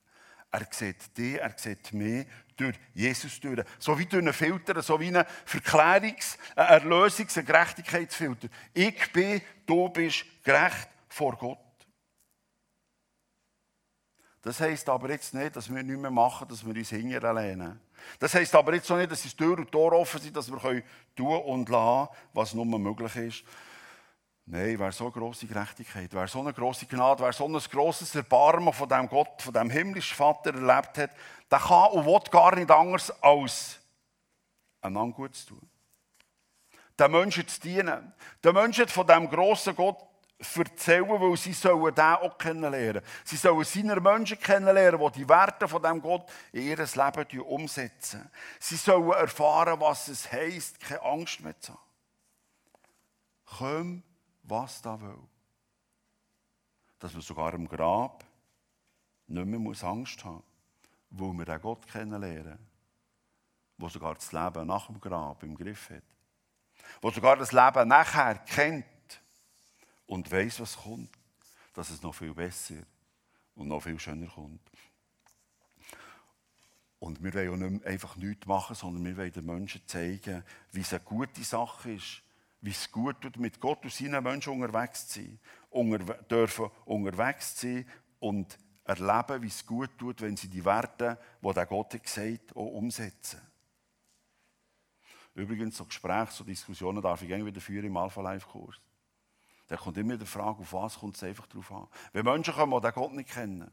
Er 0.49 0.65
sieht 0.71 1.17
dich, 1.17 1.39
er 1.39 1.53
sieht 1.57 1.91
mich 1.93 2.25
durch 2.55 2.79
Jesus 2.93 3.39
durch. 3.39 3.65
So 3.79 3.97
wie 3.99 4.05
durch 4.05 4.21
einen 4.21 4.33
Filter, 4.33 4.81
so 4.81 4.99
wie 4.99 5.07
einen 5.07 5.25
Verklärungs-, 5.45 6.37
einen 6.55 6.91
Erlösungs-, 6.91 7.37
einen 7.37 7.47
Gerechtigkeitsfilter. 7.47 8.47
Ich 8.73 9.11
bin, 9.11 9.41
du 9.65 9.89
bist 9.89 10.25
gerecht 10.43 10.87
vor 11.09 11.35
Gott. 11.35 11.57
Das 14.41 14.61
heisst 14.61 14.87
aber 14.87 15.09
jetzt 15.09 15.33
nicht, 15.33 15.55
dass 15.57 15.73
wir 15.73 15.83
nicht 15.83 15.99
mehr 15.99 16.11
machen, 16.11 16.47
dass 16.47 16.65
wir 16.65 16.73
uns 16.73 16.89
hinterher 16.89 17.33
lehnen. 17.33 17.81
Das 18.17 18.33
heisst 18.33 18.55
aber 18.55 18.73
jetzt 18.73 18.89
auch 18.89 18.95
nicht, 18.95 19.11
dass 19.11 19.23
die 19.23 19.29
Tür 19.29 19.57
und 19.57 19.69
Tor 19.69 19.91
offen 19.91 20.21
sind, 20.21 20.37
dass 20.37 20.49
wir 20.49 20.83
tun 21.15 21.41
und 21.41 21.67
lassen, 21.67 22.09
was 22.31 22.53
nur 22.53 22.65
möglich 22.65 23.15
ist. 23.17 23.43
Nein, 24.49 24.79
wer 24.79 24.93
so 24.93 25.11
grosse 25.11 25.45
Gerechtigkeit, 25.45 26.13
wer 26.13 26.25
so 26.25 26.39
eine 26.39 26.53
grosse 26.53 26.85
Gnade, 26.85 27.21
wer 27.21 27.33
so 27.33 27.45
ein 27.45 27.59
grosses 27.69 28.15
Erbarmen 28.15 28.71
von 28.71 28.87
dem 28.87 29.09
Gott, 29.09 29.41
von 29.41 29.53
dem 29.53 29.69
himmlischen 29.69 30.15
Vater 30.15 30.53
erlebt 30.53 30.97
hat, 30.97 31.11
der 31.51 31.59
kann 31.59 31.91
und 31.91 32.05
will 32.05 32.19
gar 32.31 32.55
nicht 32.55 32.71
anders 32.71 33.11
als 33.21 33.77
einander 34.79 35.29
zu 35.33 35.47
tun. 35.47 35.69
Den 36.97 37.11
Menschen 37.11 37.45
zu 37.45 37.59
dienen. 37.59 38.13
Den 38.41 38.53
Menschen 38.53 38.87
von 38.87 39.05
dem 39.05 39.29
grossen 39.29 39.75
Gott 39.75 39.97
erzählen, 40.39 41.09
weil 41.09 41.35
sie 41.35 41.51
sollen 41.51 41.93
den 41.93 42.05
auch 42.05 42.37
kennenlernen. 42.37 43.01
Sie 43.25 43.35
sollen 43.35 43.65
seine 43.65 43.99
Menschen 43.99 44.39
kennenlernen, 44.39 45.11
die 45.11 45.19
die 45.19 45.29
Werte 45.29 45.67
von 45.67 45.83
dem 45.83 46.01
Gott 46.01 46.25
in 46.53 46.63
ihr 46.63 46.77
Leben 46.77 47.41
umsetzen. 47.41 48.31
Sie 48.61 48.77
sollen 48.77 49.11
erfahren, 49.11 49.77
was 49.81 50.07
es 50.07 50.31
heisst, 50.31 50.79
keine 50.79 51.01
Angst 51.01 51.41
mehr 51.41 51.59
zu 51.59 51.73
haben. 51.73 51.81
Komm 53.57 54.03
was 54.47 54.81
da 54.81 54.99
will. 54.99 55.19
Dass 56.99 57.13
man 57.13 57.21
sogar 57.21 57.53
im 57.53 57.67
Grab 57.67 58.25
nicht 59.27 59.45
mehr 59.45 59.83
Angst 59.83 60.23
haben 60.23 60.43
muss, 61.09 61.21
weil 61.21 61.37
wir 61.37 61.45
den 61.45 61.61
Gott 61.61 61.87
kennenlernen, 61.87 62.57
der 63.77 63.89
sogar 63.89 64.15
das 64.15 64.31
Leben 64.31 64.67
nach 64.67 64.87
dem 64.87 64.99
Grab 64.99 65.43
im 65.43 65.55
Griff 65.55 65.89
hat. 65.89 66.03
der 67.03 67.11
sogar 67.11 67.37
das 67.37 67.51
Leben 67.51 67.87
nachher 67.87 68.35
kennt 68.39 68.85
und 70.07 70.31
weiß, 70.31 70.61
was 70.61 70.77
kommt, 70.77 71.11
dass 71.73 71.89
es 71.89 72.01
noch 72.01 72.15
viel 72.15 72.33
besser 72.33 72.81
und 73.55 73.67
noch 73.67 73.81
viel 73.81 73.99
schöner 73.99 74.27
kommt. 74.27 74.61
Und 76.99 77.23
wir 77.23 77.33
wollen 77.33 77.61
ja 77.61 77.69
nicht 77.69 77.85
einfach 77.85 78.15
nichts 78.15 78.47
machen, 78.47 78.75
sondern 78.75 79.05
wir 79.05 79.17
wollen 79.17 79.31
den 79.31 79.45
Menschen 79.45 79.85
zeigen, 79.85 80.43
wie 80.71 80.81
es 80.81 80.93
eine 80.93 81.03
gute 81.03 81.43
Sache 81.43 81.91
ist, 81.91 82.23
wie 82.67 82.71
es 82.71 82.91
gut 82.91 83.21
tut, 83.21 83.37
mit 83.37 83.61
Gott 83.61 83.81
und 83.85 83.93
seinen 83.93 84.21
Menschen 84.21 84.51
unterwegs 84.51 85.07
zu 85.07 85.21
sein, 85.21 85.39
unter, 85.69 86.15
dürfen 86.23 86.69
unterwegs 86.83 87.61
sein 87.61 87.85
und 88.19 88.59
erleben, 88.83 89.41
wie 89.41 89.47
es 89.47 89.65
gut 89.65 89.97
tut, 89.97 90.19
wenn 90.19 90.35
sie 90.35 90.49
die 90.49 90.65
Werte, 90.65 91.17
die 91.41 91.53
der 91.53 91.65
Gott 91.65 91.93
hat 91.93 92.03
gesagt 92.03 92.53
auch 92.57 92.73
umsetzen. 92.73 93.39
Übrigens, 95.33 95.77
so 95.77 95.85
Gespräche, 95.85 96.33
so 96.33 96.43
Diskussionen 96.43 97.01
darf 97.01 97.21
ich 97.21 97.29
wieder 97.29 97.61
führen 97.61 97.85
im 97.85 97.95
Alpha-Life-Kurs. 97.95 98.75
Da 99.67 99.77
kommt 99.77 99.97
immer 99.97 100.17
die 100.17 100.25
Frage, 100.25 100.59
auf 100.59 100.73
was 100.73 100.99
kommt 100.99 101.15
es 101.15 101.23
einfach 101.23 101.47
drauf 101.47 101.71
an. 101.71 101.87
Wenn 102.11 102.25
Menschen 102.25 102.53
kommen, 102.53 102.81
die 102.81 102.91
Gott 102.91 103.13
nicht 103.13 103.29
kennen, 103.29 103.71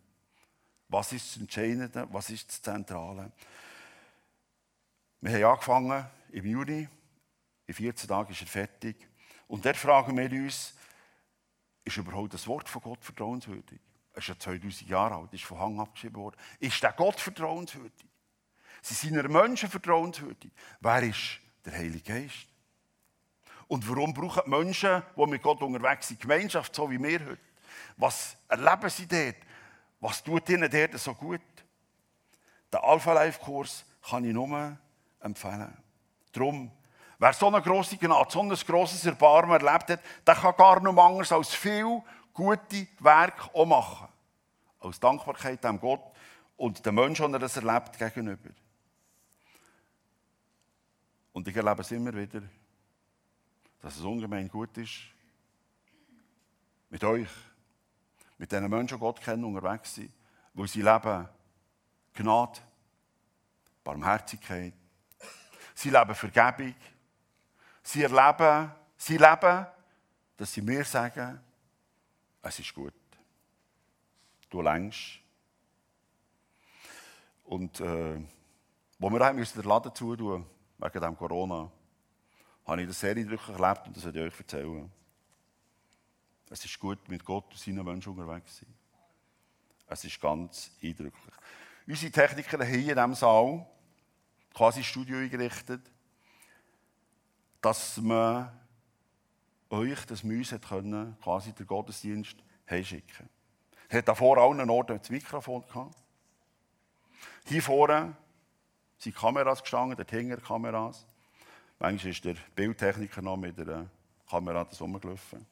was 0.86 1.12
ist 1.12 1.34
das 1.34 1.40
Entscheidende, 1.40 2.06
was 2.12 2.30
ist 2.30 2.48
das 2.48 2.62
Zentrale? 2.62 3.32
Wir 5.20 5.32
haben 5.32 5.52
angefangen 5.52 6.06
im 6.30 6.46
Juni, 6.46 6.88
in 7.66 7.75
14 7.75 8.09
Tagen 8.09 8.33
ist 8.33 8.40
er 8.40 8.47
fertig. 8.47 8.97
Und 9.47 9.64
dort 9.64 9.76
fragen 9.76 10.16
wir 10.16 10.30
uns, 10.30 10.75
ist 11.85 11.97
überhaupt 11.97 12.35
das 12.35 12.47
Wort 12.47 12.68
von 12.68 12.83
Gott 12.83 13.04
vertrauenswürdig? 13.04 13.80
Er 14.12 14.18
ist 14.18 14.28
ja 14.28 14.38
2000 14.38 14.88
Jahre 14.88 15.16
alt, 15.16 15.33
ist 15.33 15.44
von 15.44 15.59
Hang 15.59 15.80
abgeschrieben 15.80 16.23
worden. 16.23 16.37
Ist 16.61 16.83
der 16.83 16.92
Gott 16.92 17.21
vertrauenswürdig? 17.21 18.06
Sie 18.80 18.94
sind 18.94 19.18
einer 19.18 19.28
Menschen 19.28 19.68
vertrauenswürdig. 19.68 20.52
Wer 20.80 21.02
ist 21.02 21.40
der 21.64 21.73
Heilige 21.73 22.00
Geist? 22.00 22.47
Und 23.66 23.88
warum 23.88 24.12
brauchen 24.12 24.42
die 24.44 24.50
Menschen, 24.50 25.02
die 25.16 25.26
mit 25.26 25.42
Gott 25.42 25.62
unterwegs 25.62 26.09
sind, 26.09 26.21
Gemeinschaft, 26.21 26.75
so 26.75 26.90
wie 26.90 27.02
wir 27.02 27.21
heute? 27.21 27.38
Was 27.97 28.37
erleben 28.49 28.90
sie 28.90 29.06
dort? 29.06 29.37
Was 30.00 30.23
tut 30.23 30.49
ihnen 30.50 30.71
dort 30.71 30.99
so 30.99 31.14
gut? 31.14 31.40
Den 32.73 32.80
Alpha-Life-Kurs 32.80 33.85
kann 34.02 34.25
ich 34.25 34.35
nur 34.35 34.78
empfehlen. 35.21 35.76
Darum, 36.33 36.71
wer 37.25 37.33
so 37.33 37.47
eine 37.47 37.62
grosse 37.62 37.97
Gnade, 37.97 38.31
so 38.31 38.43
ein 38.43 38.50
grosses 38.50 39.07
Erbarmen 39.07 39.59
erlebt 39.59 39.88
hat, 39.88 40.00
der 40.26 40.35
kann 40.35 40.54
gar 40.59 40.78
nicht 40.78 40.99
anders 40.99 41.33
als 41.33 41.54
viel 41.54 42.02
gute 42.35 42.87
Werke 42.99 43.49
auch 43.54 43.64
machen. 43.64 44.09
Aus 44.78 45.00
Dankbarkeit 45.00 45.64
dem 45.64 45.81
Gott 45.81 46.02
und 46.59 46.85
den 46.85 46.95
Menschen, 46.95 47.28
die 47.28 47.37
er 47.37 47.38
das 47.38 47.57
erlebt, 47.57 47.99
gegenüber. 47.99 48.50
Und 51.33 51.49
ich 51.49 51.57
erlebe 51.57 51.81
es 51.81 51.90
immer 51.93 52.12
wieder, 52.12 52.43
dass 53.81 53.97
es 53.97 54.02
ungemein 54.02 54.50
gut 54.50 54.76
ist, 54.76 55.00
mit 56.90 57.02
euch, 57.04 57.31
mit 58.37 58.52
diesen 58.52 58.69
Menschen, 58.69 58.99
die 58.99 59.00
Gott 59.00 59.23
kennen, 59.23 59.45
unterwegs 59.45 59.95
sind, 59.95 60.12
wo 60.52 60.66
sie 60.66 60.83
leben 60.83 61.26
Gnade, 62.12 62.61
Barmherzigkeit, 63.83 64.75
sie 65.75 65.88
leben 65.88 66.14
Vergebung, 66.14 66.75
sie 67.84 68.02
erleben, 68.02 68.72
sie 68.96 69.16
leben, 69.16 69.66
dass 70.36 70.52
sie 70.52 70.62
mir 70.62 70.84
sagen, 70.84 71.40
es 72.42 72.58
ist 72.58 72.74
gut. 72.74 72.94
Du 74.50 74.60
längst. 74.60 75.20
Und 77.44 77.80
äh, 77.80 78.20
wo 78.98 79.10
wir 79.10 79.24
haben 79.24 79.36
müssen 79.36 79.60
den 79.60 79.68
Laden 79.68 79.94
zutun, 79.94 80.46
wegen 80.78 81.00
dem 81.00 81.16
Corona, 81.16 81.70
habe 82.66 82.82
ich 82.82 82.88
das 82.88 83.00
sehr 83.00 83.16
eindrücklich 83.16 83.58
erlebt 83.58 83.86
und 83.86 83.96
das 83.96 84.04
werde 84.04 84.26
ich 84.26 84.32
euch 84.32 84.40
erzählen. 84.40 84.90
Es 86.50 86.64
ist 86.64 86.78
gut, 86.78 87.08
mit 87.08 87.24
Gott 87.24 87.50
und 87.50 87.58
seinen 87.58 87.84
Menschen 87.84 88.12
unterwegs 88.12 88.56
zu 88.56 88.64
sein. 88.64 88.74
Es 89.86 90.04
ist 90.04 90.20
ganz 90.20 90.70
eindrücklich. 90.82 91.34
Unsere 91.86 92.12
Techniker 92.12 92.64
hier 92.64 92.78
in 92.80 92.94
diesem 92.94 93.14
Saal 93.14 93.66
quasi 94.54 94.82
Studio 94.82 95.18
eingerichtet, 95.18 95.90
dass 97.64 97.96
man 97.96 98.52
euch, 99.70 100.04
dass 100.04 100.22
wir 100.22 100.36
uns 100.36 100.54
können, 100.68 101.16
quasi 101.22 101.52
den 101.54 101.66
Gottesdienst 101.66 102.36
heimschicken 102.68 103.28
Er 103.88 103.98
hat 103.98 104.08
da 104.08 104.14
vor 104.14 104.36
allen 104.36 104.68
Orten 104.68 104.98
das 104.98 105.08
Mikrofon 105.08 105.62
gehabt. 105.66 105.96
Hier 107.46 107.62
vorne 107.62 108.14
sind 108.98 109.16
Kameras 109.16 109.62
gestanden, 109.62 109.96
dort 109.96 110.10
hinten 110.10 110.42
Kameras. 110.42 111.06
Manchmal 111.78 112.12
ist 112.12 112.24
der 112.24 112.36
Bildtechniker 112.54 113.22
noch 113.22 113.38
mit 113.38 113.56
der 113.56 113.86
Kamera 114.28 114.64
das 114.64 114.80
rumgelaufen. 114.82 115.46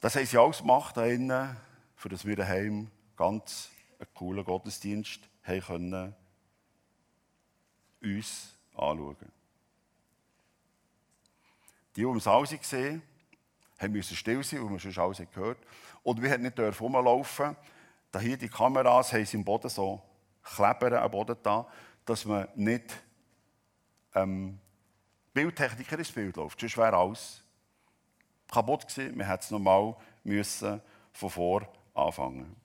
Das 0.00 0.16
haben 0.16 0.26
sie 0.26 0.38
alles 0.38 0.58
gemacht 0.58 0.96
innen, 0.96 1.56
für 1.94 2.08
das 2.08 2.24
wir 2.24 2.36
daheim 2.36 2.90
ganz 3.16 3.68
einen 3.98 4.08
coolen 4.14 4.44
Gottesdienst 4.44 5.20
haben 5.42 5.60
können, 5.60 6.14
uns 8.00 8.54
anschauen. 8.74 9.41
Die, 11.96 12.02
die 12.02 12.06
im 12.08 12.20
Saal 12.20 12.42
waren, 12.42 13.02
mussten 13.92 14.14
still 14.14 14.42
sein, 14.42 14.62
weil 14.62 14.70
man 14.70 14.78
sonst 14.78 14.98
alles 14.98 15.22
gehört 15.32 15.58
Und 16.02 16.22
wir 16.22 16.38
durften 16.38 16.42
nicht 16.42 16.80
rumlaufen. 16.80 17.56
Da 18.10 18.20
hier 18.20 18.36
die 18.36 18.48
Kameras 18.48 19.12
haben 19.12 19.24
sie 19.24 19.36
im 19.36 19.44
Boden 19.44 19.68
so 19.68 20.02
Kleber 20.42 21.00
am 21.00 21.10
Boden 21.10 21.36
da, 21.42 21.66
dass 22.04 22.24
man 22.24 22.48
nicht 22.54 22.92
ähm, 24.14 24.58
Bildtechniker 25.32 25.98
ins 25.98 26.12
Bild 26.12 26.36
läuft. 26.36 26.60
Sonst 26.60 26.76
wäre 26.76 26.96
alles 26.96 27.42
kaputt 28.50 28.86
gewesen. 28.86 29.16
Wir 29.16 29.28
hätten 29.28 29.44
es 29.44 29.50
nochmal 29.50 29.96
müssen 30.24 30.80
von 31.12 31.30
vor 31.30 31.68
anfangen. 31.94 32.56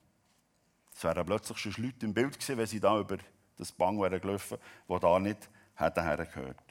Es 0.94 1.04
wären 1.04 1.24
plötzlich 1.24 1.58
schon 1.58 1.84
Leute 1.84 2.06
im 2.06 2.12
Bild 2.12 2.34
gewesen, 2.34 2.58
wenn 2.58 2.66
sie 2.66 2.80
da 2.80 2.98
über 2.98 3.18
das 3.56 3.72
Bang 3.72 4.00
wären 4.00 4.20
gelaufen, 4.20 4.58
die 4.88 4.98
da 4.98 5.18
nicht 5.18 5.48
hätten 5.74 6.02
hergehört. 6.02 6.67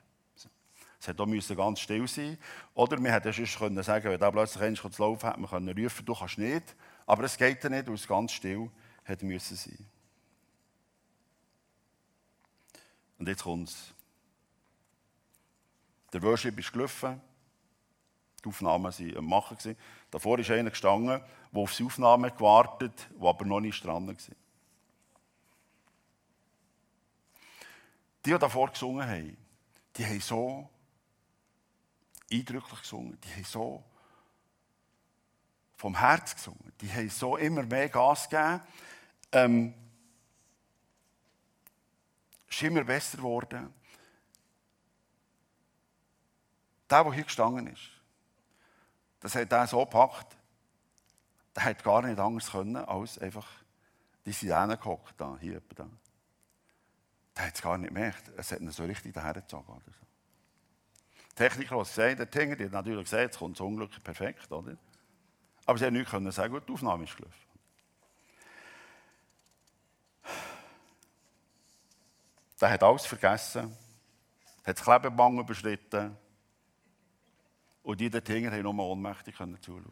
Hätte 1.07 1.23
auch 1.23 1.57
ganz 1.57 1.79
still 1.79 2.05
sein 2.05 2.37
Oder 2.73 3.01
wir 3.01 3.13
hätten 3.13 3.31
sonst 3.31 3.57
können 3.57 3.81
sagen, 3.81 4.11
wenn 4.11 4.19
da 4.19 4.29
plötzlich 4.29 4.61
einer 4.61 4.75
zu 4.75 5.01
laufen 5.01 5.25
hätte 5.25 5.39
man 5.39 5.49
können 5.49 5.77
rufen, 5.77 6.05
du 6.05 6.13
kannst 6.13 6.37
nicht. 6.37 6.75
Aber 7.05 7.23
es 7.23 7.37
geht 7.37 7.63
ja 7.63 7.69
nicht, 7.69 7.87
weil 7.87 7.93
es 7.95 8.05
ganz 8.05 8.33
still 8.33 8.69
hätte 9.05 9.25
müssen 9.25 9.55
sein. 9.55 9.87
Und 13.17 13.29
jetzt 13.29 13.43
kommt 13.43 13.69
es. 13.69 13.93
Der 16.11 16.21
Worship 16.21 16.59
ist 16.59 16.73
gelaufen. 16.73 17.21
Die 18.43 18.49
Aufnahmen 18.49 18.83
waren 18.83 19.17
am 19.17 19.25
Machen. 19.25 19.77
Davor 20.11 20.39
ist 20.39 20.51
einer 20.51 20.69
gestanden, 20.69 21.21
der 21.53 21.61
auf 21.61 21.73
die 21.73 21.83
Aufnahme 21.85 22.31
gewartet 22.31 23.09
der 23.17 23.29
aber 23.29 23.45
noch 23.45 23.61
nicht 23.61 23.83
dran 23.83 24.07
war. 24.07 24.13
Die, 24.13 24.33
die 28.23 28.37
davor 28.37 28.71
gesungen 28.71 29.07
haben, 29.07 29.37
die 29.95 30.05
haben 30.05 30.19
so 30.19 30.69
eindrücklich 32.31 32.81
gesungen. 32.81 33.19
Die 33.21 33.33
haben 33.33 33.43
so 33.43 33.83
vom 35.75 35.97
Herz 35.97 36.35
gesungen. 36.35 36.73
Die 36.81 36.91
haben 36.91 37.09
so 37.09 37.37
immer 37.37 37.63
mehr 37.63 37.89
Gas 37.89 38.29
gegeben. 38.29 38.61
Ähm, 39.31 39.73
ist 42.49 42.63
immer 42.63 42.83
besser 42.83 43.17
geworden. 43.17 43.73
Der, 46.89 47.03
der 47.03 47.13
hier 47.13 47.23
gestanden 47.23 47.67
ist, 47.67 47.81
das 49.19 49.35
hat 49.35 49.51
er 49.51 49.67
so 49.67 49.83
gepackt, 49.83 50.37
der 51.55 51.65
hat 51.65 51.83
gar 51.83 52.01
nicht 52.01 52.19
anders 52.19 52.51
können, 52.51 52.77
als 52.77 53.17
einfach 53.19 53.47
die 54.25 54.31
Sirene 54.31 54.77
gehockt, 54.77 55.15
hier 55.41 55.61
da. 55.75 55.87
Der 57.35 57.45
hat 57.45 57.55
es 57.55 57.61
gar 57.61 57.77
nicht 57.77 57.89
gemerkt. 57.89 58.31
Es 58.37 58.51
hat 58.51 58.61
ihn 58.61 58.71
so 58.71 58.85
richtig 58.85 59.13
dahergezogen. 59.13 59.81
Techniker, 61.37 61.79
es 61.81 61.89
gesagt 61.89 62.19
haben, 62.19 62.57
die 62.57 62.63
haben 62.65 62.71
natürlich 62.71 63.03
gesagt, 63.03 63.33
es 63.33 63.37
kommt 63.39 63.57
so 63.57 63.65
unglücklich 63.67 64.03
perfekt, 64.03 64.51
oder? 64.51 64.75
Aber 65.65 65.77
sie 65.77 65.85
haben 65.85 65.93
nichts 65.93 66.09
können 66.09 66.31
sagen, 66.31 66.59
die 66.67 66.73
Aufnahme 66.73 67.03
ist 67.03 67.15
gelaufen. 67.15 67.35
Der 72.59 72.71
hat 72.71 72.81
alles 72.81 73.05
vergessen, 73.05 73.77
hat 74.65 74.77
das 74.77 74.83
Klebeband 74.83 75.39
überschritten 75.39 76.17
und 77.83 78.01
die 78.01 78.09
dort 78.09 78.27
hinten 78.27 78.61
nur 78.63 78.79
ohnmächtig 78.79 79.35
zuschauen. 79.35 79.85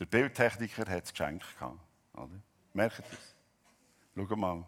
Der 0.00 0.06
Bildtechniker 0.06 0.90
hat 0.90 1.04
es 1.04 1.12
geschenkt. 1.12 1.46
Oder? 2.14 2.28
Merkt 2.72 2.98
ihr 2.98 3.04
das? 3.08 4.28
Schau 4.28 4.36
mal. 4.36 4.64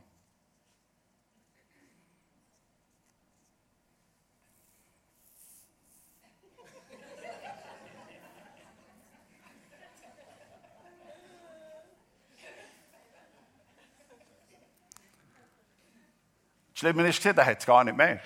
Das 16.76 16.80
Schlimme 16.80 17.08
ist, 17.08 17.24
der 17.24 17.46
hat 17.46 17.58
es 17.58 17.64
gar 17.64 17.82
nicht 17.84 17.94
gemerkt. 17.94 18.22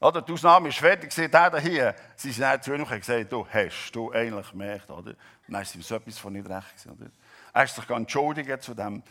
Oder? 0.00 0.20
Die 0.20 0.32
Ausnahme 0.32 0.68
ist 0.68 0.78
fertig, 0.78 1.14
der 1.14 1.60
hier. 1.60 1.94
Sie 2.16 2.32
sind 2.32 2.64
zu 2.64 2.74
ihm 2.74 2.82
und 2.82 2.88
gesagt, 2.88 3.30
du 3.30 3.46
hast 3.46 3.92
du 3.92 4.10
eigentlich 4.10 4.50
gemerkt, 4.50 4.90
oder? 4.90 5.14
Dann 5.46 5.62
ist 5.62 5.76
ihm 5.76 5.82
so 5.82 5.94
etwas 5.94 6.18
von 6.18 6.32
nicht 6.32 6.48
recht 6.48 6.88
oder? 6.90 7.08
Er 7.52 7.62
hat 7.62 7.68
sich 7.68 7.88
entschuldigen 7.88 8.60
zu 8.60 8.74
dem 8.74 9.04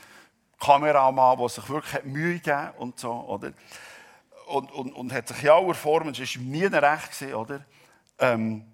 Kameramann, 0.60 1.38
der 1.38 1.48
sich 1.48 1.70
wirklich 1.70 2.04
Mühe 2.04 2.40
gegeben 2.40 2.72
und 2.78 3.00
so, 3.00 3.10
oder? 3.10 3.54
Und, 4.48 4.70
und, 4.74 4.92
und 4.92 5.14
hat 5.14 5.30
sich 5.30 5.46
in 5.46 5.50
aller 5.50 5.74
Form, 5.74 6.10
es 6.10 6.20
war 6.20 6.44
nie 6.44 6.66
recht 6.66 7.22
oder? 7.34 7.64
Ähm, 8.20 8.66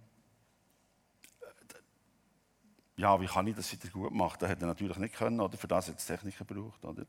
ja, 2.96 3.22
wie 3.22 3.28
kann 3.28 3.46
ich 3.46 3.56
das 3.56 3.72
wieder 3.72 3.90
gut 3.90 4.12
machen? 4.12 4.38
Das 4.40 4.50
hätte 4.50 4.66
er 4.66 4.70
natürlich 4.70 4.98
nicht 4.98 5.14
können, 5.14 5.40
oder? 5.40 5.56
Für 5.56 5.68
das 5.68 5.88
hat 5.88 6.00
es 6.00 6.06
Techniker 6.08 6.46
gebraucht, 6.46 6.84
oder? 6.84 7.06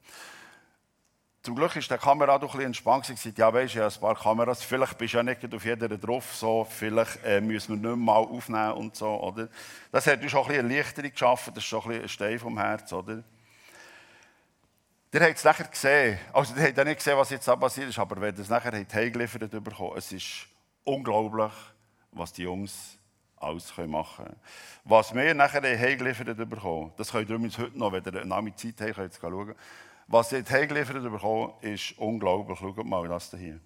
Zum 1.42 1.54
Glück 1.54 1.76
ist 1.76 1.90
der 1.90 1.98
Kamera 1.98 2.36
doch 2.38 2.48
ein 2.48 2.58
bisschen 2.58 2.66
entspannt. 2.66 3.06
gesagt, 3.06 3.38
ja, 3.38 3.52
weißt 3.52 3.74
du, 3.74 3.78
ja, 3.78 3.86
ein 3.86 4.00
paar 4.00 4.16
Kameras, 4.16 4.62
vielleicht 4.62 4.98
bist 4.98 5.14
du 5.14 5.18
ja 5.18 5.22
nicht 5.22 5.54
auf 5.54 5.64
jeder 5.64 5.88
drauf, 5.88 6.34
so, 6.34 6.64
vielleicht 6.68 7.24
äh, 7.24 7.40
müssen 7.40 7.80
wir 7.80 7.90
nicht 7.90 8.04
mal 8.04 8.16
aufnehmen 8.16 8.72
und 8.72 8.96
so, 8.96 9.08
oder? 9.22 9.48
Das 9.92 10.06
hat 10.06 10.20
uns 10.20 10.34
auch 10.34 10.48
ein 10.48 10.68
bisschen 10.68 11.10
geschaffen, 11.10 11.54
das 11.54 11.62
ist 11.62 11.68
schon 11.68 11.82
ein, 11.82 11.88
bisschen 11.88 12.02
ein 12.02 12.08
Stein 12.08 12.38
vom 12.40 12.58
Herz, 12.58 12.92
oder? 12.92 13.22
Ihr 15.10 15.20
habt 15.20 15.36
es 15.36 15.44
nachher 15.44 15.68
gesehen, 15.68 16.18
also 16.32 16.54
ihr 16.56 16.64
habt 16.64 16.76
ja 16.76 16.84
nicht 16.84 16.98
gesehen, 16.98 17.16
was 17.16 17.30
jetzt 17.30 17.46
passiert 17.46 17.88
ist, 17.88 17.98
aber 17.98 18.20
wenn 18.20 18.34
ihr 18.34 18.40
es 18.40 18.50
nachher 18.50 18.72
habt 18.72 18.94
heimgeliefert 18.94 19.50
bekommen, 19.50 19.92
es 19.96 20.10
ist 20.12 20.48
unglaublich, 20.84 21.52
was 22.12 22.32
die 22.32 22.42
Jungs 22.42 22.98
alles 23.36 23.72
machen 23.86 24.24
können. 24.24 24.36
Was 24.84 25.14
wir 25.14 25.32
nachher 25.34 25.62
heimgeliefert 25.62 26.36
bekommen, 26.36 26.92
das 26.96 27.12
könnt 27.12 27.30
ihr 27.30 27.36
übrigens 27.36 27.58
heute 27.58 27.78
noch, 27.78 27.92
wenn 27.92 28.04
ihr 28.04 28.20
eine 28.20 28.56
Zeit 28.56 28.80
habt, 28.80 28.96
könnt 28.96 29.14
ihr 29.14 29.20
schauen, 29.20 29.54
was 30.08 30.30
sie 30.30 30.42
heimgeliefert 30.42 31.02
bekommen, 31.02 31.52
ist 31.60 31.96
unglaublich. 31.98 32.58
Schaut 32.58 32.84
mal 32.84 33.06
das 33.06 33.30
hier. 33.36 33.60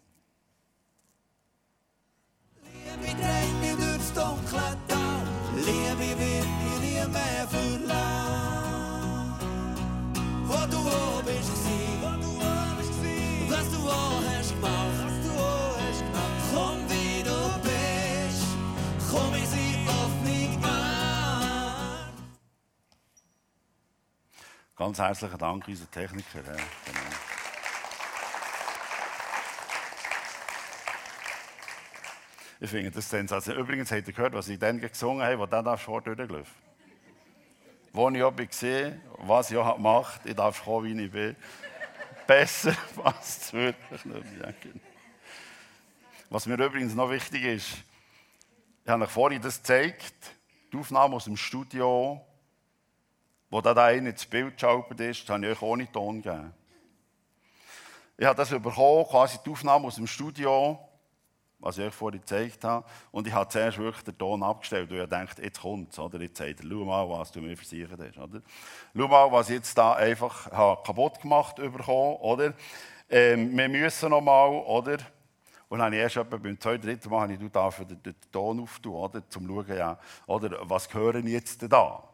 Ganz 24.82 24.98
herzlichen 24.98 25.38
Dank, 25.38 25.68
unser 25.68 25.88
Techniker. 25.88 26.38
Ja, 26.38 26.56
genau. 26.56 27.00
Ich 32.58 32.68
finde 32.68 32.90
das 32.90 33.08
sensationell. 33.08 33.62
Übrigens 33.62 33.92
habt 33.92 34.08
ihr 34.08 34.12
gehört, 34.12 34.34
was 34.34 34.48
ich 34.48 34.58
dann 34.58 34.80
gesungen 34.80 35.24
habe, 35.24 35.38
wo 35.38 35.46
dann 35.46 35.64
darfst 35.64 35.86
du 35.86 36.00
durchlaufen. 36.00 36.52
Wo 37.92 38.10
ich 38.10 38.22
auch 38.24 38.34
gesehen 38.34 39.00
was 39.18 39.52
ich 39.52 39.56
auch 39.56 39.76
gemacht 39.76 40.22
ich 40.24 40.34
darf 40.34 40.64
kommen, 40.64 40.98
wie 40.98 41.04
ich 41.04 41.12
bin. 41.12 41.36
Besser 42.26 42.76
passt 42.96 43.42
es 43.42 43.52
wirklich 43.52 44.04
nicht. 44.04 44.24
Genau. 44.62 44.80
Was 46.28 46.46
mir 46.46 46.58
übrigens 46.58 46.96
noch 46.96 47.08
wichtig 47.08 47.44
ist, 47.44 47.68
ich 48.84 48.90
habe 48.90 49.04
euch 49.04 49.10
vorhin 49.10 49.40
das 49.40 49.58
gezeigt, 49.58 50.32
die 50.72 50.76
Aufnahme 50.76 51.14
aus 51.14 51.26
dem 51.26 51.36
Studio, 51.36 52.20
wo 53.52 53.60
da 53.60 53.72
einer 53.84 54.08
ins 54.08 54.24
Bild 54.24 54.54
geschaltet 54.54 54.98
ist, 55.00 55.28
habe 55.28 55.44
ich 55.44 55.52
euch 55.52 55.62
ohne 55.62 55.92
Ton 55.92 56.22
gegeben. 56.22 56.54
Ich 58.16 58.24
habe 58.24 58.34
das 58.34 58.48
bekommen, 58.48 59.04
quasi 59.04 59.36
die 59.44 59.50
Aufnahme 59.50 59.88
aus 59.88 59.96
dem 59.96 60.06
Studio, 60.06 60.78
was 61.58 61.76
ich 61.76 61.84
euch 61.84 61.92
vorhin 61.92 62.20
gezeigt 62.20 62.64
habe. 62.64 62.86
Und 63.10 63.26
ich 63.26 63.32
habe 63.34 63.50
zuerst 63.50 63.76
wirklich 63.76 64.04
den 64.04 64.16
Ton 64.16 64.42
abgestellt, 64.42 64.90
weil 64.90 65.02
ich 65.02 65.08
dachte, 65.10 65.42
jetzt 65.42 65.60
kommt 65.60 65.90
es? 65.90 65.98
Jetzt 66.18 66.38
sagt 66.38 66.60
er, 66.60 66.66
schau 66.66 66.84
mal, 66.86 67.06
was 67.10 67.30
du 67.30 67.42
mir 67.42 67.54
versichert 67.54 68.00
hast, 68.00 68.16
oder? 68.16 68.40
Schau 68.96 69.08
mal, 69.08 69.30
was 69.30 69.50
ich 69.50 69.56
jetzt 69.56 69.76
da 69.76 69.92
einfach 69.96 70.50
habe 70.50 70.82
kaputt 70.82 71.20
gemacht 71.20 71.56
bekommen, 71.56 72.16
oder? 72.20 72.54
Ähm, 73.10 73.54
wir 73.54 73.68
müssen 73.68 74.08
noch 74.08 74.22
mal, 74.22 74.48
oder? 74.48 74.96
Und 75.68 75.78
dann 75.78 75.92
habe 75.92 75.96
ich 75.96 76.16
erst 76.16 76.30
beim 76.30 76.58
zweiten, 76.58 76.86
dritten 76.86 77.10
Mal 77.10 77.20
habe 77.20 77.34
ich, 77.34 77.86
den, 77.86 78.02
den 78.02 78.14
Ton 78.32 78.60
auftun, 78.60 78.94
oder? 78.94 79.28
Zum 79.28 79.46
schauen, 79.46 79.76
ja, 79.76 79.98
oder? 80.26 80.58
Was 80.62 80.92
hören 80.94 81.26
jetzt 81.26 81.70
da? 81.70 82.11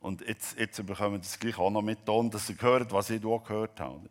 Und 0.00 0.20
jetzt, 0.26 0.58
jetzt 0.58 0.84
bekommen 0.86 1.20
das 1.20 1.38
gleich 1.38 1.58
auch 1.58 1.70
noch 1.70 1.82
mit 1.82 2.06
Ton, 2.06 2.30
dass 2.30 2.48
ihr 2.48 2.56
hört, 2.60 2.92
was 2.92 3.10
ich 3.10 3.24
auch 3.24 3.42
gehört 3.42 3.80
habe. 3.80 4.08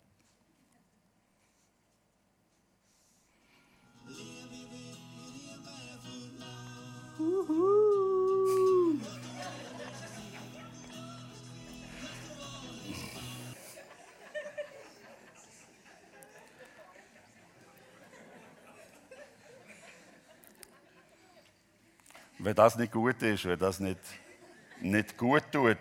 Wenn 22.39 22.55
das 22.55 22.77
nicht 22.77 22.93
gut 22.93 23.21
ist, 23.23 23.45
wenn 23.45 23.59
das 23.59 23.79
nicht 23.79 23.99
nicht 24.81 25.17
gut 25.17 25.43
tut. 25.51 25.77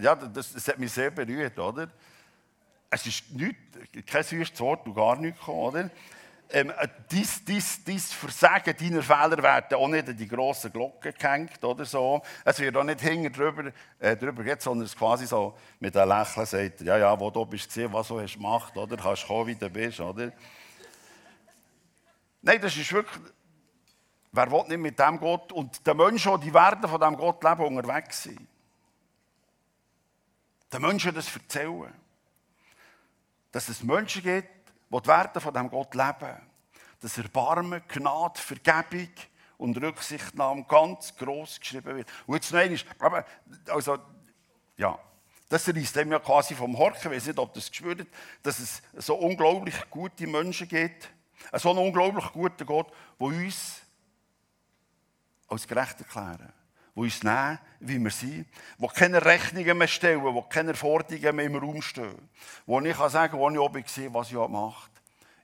Ja, 0.00 0.14
das, 0.14 0.52
das 0.52 0.68
hat 0.68 0.78
mich 0.78 0.92
sehr 0.92 1.10
berührt, 1.10 1.58
oder? 1.58 1.88
Es 2.90 3.06
ist 3.06 3.30
nicht, 3.32 3.56
kein 4.06 4.22
süßes 4.22 4.58
Wort 4.60 4.86
und 4.86 4.94
gar 4.94 5.16
nichts 5.16 5.38
gekommen, 5.38 5.58
oder? 5.60 5.90
Ähm, 6.50 6.72
dies, 7.10 7.44
dies, 7.44 7.84
dies 7.84 8.10
Versagen 8.14 8.74
deiner 8.74 9.02
Fehler 9.02 9.42
werden 9.42 9.76
auch 9.76 9.88
nicht 9.88 10.08
an 10.08 10.16
die 10.16 10.26
grossen 10.26 10.72
Glocke 10.72 11.12
gehängt 11.12 11.62
oder 11.62 11.84
so. 11.84 12.22
Es 12.42 12.58
wird 12.58 12.74
auch 12.74 12.84
nicht 12.84 13.02
hinten 13.02 13.30
drüber, 13.30 13.70
äh, 13.98 14.16
drüber 14.16 14.42
geht, 14.42 14.62
sondern 14.62 14.86
es 14.86 14.96
quasi 14.96 15.26
so 15.26 15.54
mit 15.78 15.94
einem 15.94 16.08
Lächeln 16.08 16.46
sagt, 16.46 16.80
ja, 16.80 16.96
ja, 16.96 17.20
wo 17.20 17.30
du 17.30 17.44
bist 17.44 17.66
gesehen, 17.68 17.92
was 17.92 18.08
du 18.08 18.18
hast 18.18 18.34
gemacht, 18.34 18.74
oder? 18.78 18.96
Kannst 18.96 19.26
kommen, 19.26 19.48
wie 19.48 19.56
du 19.56 19.68
bist, 19.68 20.00
oder? 20.00 20.32
Nein, 22.40 22.60
das 22.62 22.74
ist 22.74 22.92
wirklich, 22.94 23.20
Wer 24.32 24.50
will 24.50 24.64
nicht 24.68 24.78
mit 24.78 24.98
dem 24.98 25.18
Gott 25.18 25.52
und 25.52 25.86
die 25.86 25.94
Menschen, 25.94 26.40
die 26.40 26.52
werden 26.52 26.88
von 26.88 27.00
diesem 27.00 27.16
Gott 27.16 27.42
leben, 27.42 27.76
unterwegs 27.76 28.24
sein. 28.24 28.46
Den 30.72 30.82
Menschen 30.82 31.14
das 31.14 31.34
erzählen. 31.34 31.94
Dass 33.52 33.68
es 33.68 33.82
Menschen 33.82 34.22
gibt, 34.22 34.48
die 34.90 35.00
die 35.00 35.08
Werte 35.08 35.40
von 35.40 35.54
diesem 35.54 35.70
Gott 35.70 35.94
leben. 35.94 36.36
Dass 37.00 37.16
Erbarmen, 37.16 37.82
Gnade, 37.88 38.38
Vergebung 38.38 39.08
und 39.56 39.80
Rücksichtnahme 39.80 40.64
ganz 40.64 41.16
gross 41.16 41.58
geschrieben 41.58 41.96
wird. 41.96 42.08
Und 42.26 42.34
jetzt 42.34 42.52
noch 42.52 43.00
einmal, 43.00 43.24
also, 43.68 43.98
ja, 44.76 44.98
das 45.48 45.66
reißt 45.66 45.96
dem 45.96 46.12
ja 46.12 46.18
quasi 46.18 46.54
vom 46.54 46.76
Horchen. 46.76 47.10
Ich 47.10 47.16
weiß 47.16 47.26
nicht, 47.28 47.38
ob 47.38 47.54
das 47.54 47.70
gespürt 47.70 48.06
dass 48.42 48.58
es 48.58 48.82
so 48.96 49.14
unglaublich 49.14 49.74
gute 49.90 50.26
Menschen 50.26 50.68
gibt. 50.68 51.08
So 51.54 51.70
einen 51.70 51.78
unglaublich 51.78 52.30
guten 52.32 52.66
Gott, 52.66 52.92
der 53.18 53.26
uns 53.26 53.80
als 55.48 55.66
gerecht 55.66 56.00
erklären, 56.00 56.52
die 56.94 57.00
uns 57.00 57.22
nehmen, 57.22 57.58
wie 57.80 57.98
wir 57.98 58.10
sind, 58.10 58.46
die 58.78 58.86
keine 58.88 59.24
Rechnungen 59.24 59.78
mehr 59.78 59.88
stellen, 59.88 60.22
die 60.22 60.42
keine 60.48 60.74
Forderungen 60.74 61.36
mehr 61.36 61.46
im 61.46 61.56
Raum 61.56 61.82
stehen, 61.82 62.28
wo 62.66 62.80
ich 62.80 62.96
kann 62.96 63.10
sagen 63.10 63.38
wo 63.38 63.48
ich 63.50 63.58
oben 63.58 63.84
sehe, 63.86 64.12
was 64.12 64.30
ich 64.30 64.36
macht. 64.36 64.90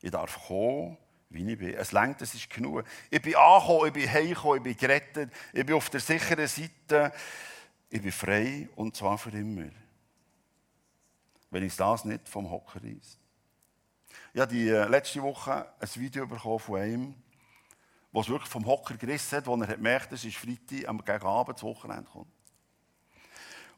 Ich 0.02 0.10
darf 0.10 0.46
kommen, 0.46 0.96
wie 1.30 1.50
ich 1.50 1.58
bin. 1.58 1.74
Es 1.74 1.92
längt, 1.92 2.20
es 2.22 2.34
ist 2.34 2.50
genug. 2.50 2.84
Ich 3.10 3.22
bin 3.22 3.34
angekommen, 3.36 3.86
ich 3.86 3.92
bin 3.92 4.12
heimgekommen, 4.12 4.58
ich 4.58 4.62
bin 4.62 4.76
gerettet, 4.76 5.32
ich 5.52 5.64
bin 5.64 5.74
auf 5.74 5.88
der 5.90 6.00
sicheren 6.00 6.46
Seite, 6.46 7.12
ich 7.88 8.02
bin 8.02 8.12
frei 8.12 8.68
und 8.76 8.94
zwar 8.96 9.16
für 9.18 9.30
immer. 9.30 9.70
Wenn 11.50 11.62
ich 11.62 11.76
das 11.76 12.04
nicht 12.04 12.28
vom 12.28 12.50
Hocker 12.50 12.82
reißt. 12.82 13.18
Ich 14.32 14.40
habe 14.40 14.52
die 14.52 14.68
äh, 14.68 14.88
letzte 14.88 15.22
Woche 15.22 15.72
ein 15.78 15.88
Video 15.94 16.26
bekommen 16.26 16.58
von 16.58 16.80
einem, 16.80 17.14
wo 18.14 18.20
es 18.20 18.28
wirklich 18.28 18.48
vom 18.48 18.64
Hocker 18.64 18.94
gerissen 18.96 19.38
hat, 19.38 19.46
wo 19.48 19.56
er 19.56 19.66
gemerkt 19.66 20.06
hat, 20.06 20.12
es 20.12 20.24
ist 20.24 20.36
Freitag, 20.36 20.88
am 20.88 21.04
gegen 21.04 21.26
Abend, 21.26 21.56
das 21.56 21.64
Wochenende 21.64 22.08
kommt. 22.08 22.28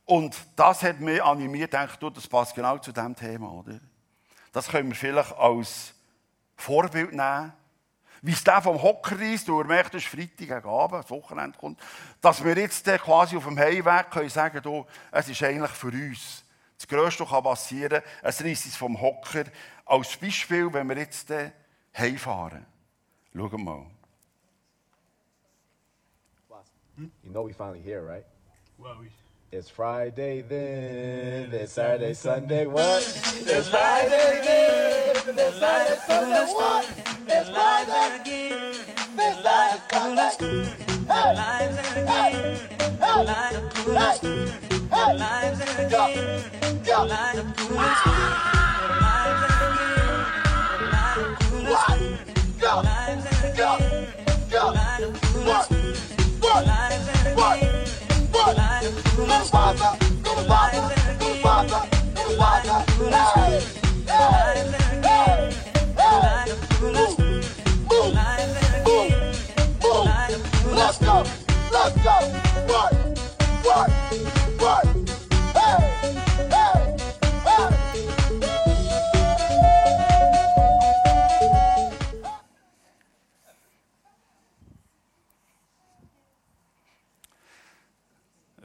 Und 0.04 0.36
das 0.54 0.82
hat 0.82 1.00
mich 1.00 1.22
animiert, 1.22 1.72
denke 1.72 1.96
du, 1.98 2.10
das 2.10 2.28
passt 2.28 2.54
genau 2.54 2.76
zu 2.76 2.92
diesem 2.92 3.16
Thema, 3.16 3.50
oder? 3.50 3.80
Das 4.52 4.68
können 4.68 4.90
wir 4.90 4.94
vielleicht 4.94 5.32
als 5.38 5.94
Vorbild 6.54 7.12
nehmen, 7.12 7.54
wie 8.20 8.32
es 8.32 8.44
der 8.44 8.60
vom 8.60 8.80
Hocker 8.82 9.18
ist, 9.22 9.48
und 9.48 9.58
er 9.58 9.64
merkt, 9.64 9.94
es 9.94 10.02
ist 10.02 10.10
Freitag 10.10 10.36
gegen 10.36 10.68
Abend, 10.68 11.04
das 11.04 11.10
Wochenende 11.10 11.56
kommt, 11.56 11.80
dass 12.20 12.44
wir 12.44 12.58
jetzt 12.58 12.84
quasi 12.84 13.38
auf 13.38 13.44
dem 13.44 13.58
Heimweg 13.58 14.10
können 14.10 14.28
sagen, 14.28 14.60
du, 14.62 14.84
es 15.12 15.30
ist 15.30 15.42
eigentlich 15.42 15.70
für 15.70 15.88
uns 15.88 16.44
das 16.76 16.86
Größte, 16.86 17.24
was 17.30 17.42
passieren 17.42 18.02
kann, 18.02 18.20
es 18.22 18.44
reißt 18.44 18.66
es 18.66 18.76
vom 18.76 19.00
Hocker. 19.00 19.44
Als 19.86 20.14
Beispiel, 20.18 20.70
wenn 20.74 20.90
wir 20.90 20.98
jetzt 20.98 21.32
heimfahren. 21.94 22.66
Schauen 23.34 23.64
mal. 23.64 23.95
You 26.98 27.10
know 27.32 27.42
we 27.42 27.52
finally 27.52 27.80
here, 27.80 28.02
right? 28.02 28.24
Well, 28.78 28.96
we. 29.00 29.08
It's 29.52 29.68
Friday 29.68 30.42
then, 30.42 31.52
it's 31.52 31.72
Saturday, 31.72 32.14
Sunday, 32.14 32.66
what? 32.66 33.02
It's 33.02 33.68
Friday 33.68 34.40
then, 34.44 35.16
it's 35.38 35.58
Saturday, 35.58 36.00
Sunday, 36.06 36.46
what? 36.52 36.84
It's 37.28 37.48
Alive 37.48 38.20
again. 38.20 38.74
Alive, 39.16 39.80
alive, 39.92 40.36
alive 41.08 41.78
again. 41.96 42.58
Alive, 43.00 43.86
alive, 43.86 44.22
alive 44.92 45.60
again. 45.78 46.42
Alive, 46.96 47.56
Father, 47.56 48.26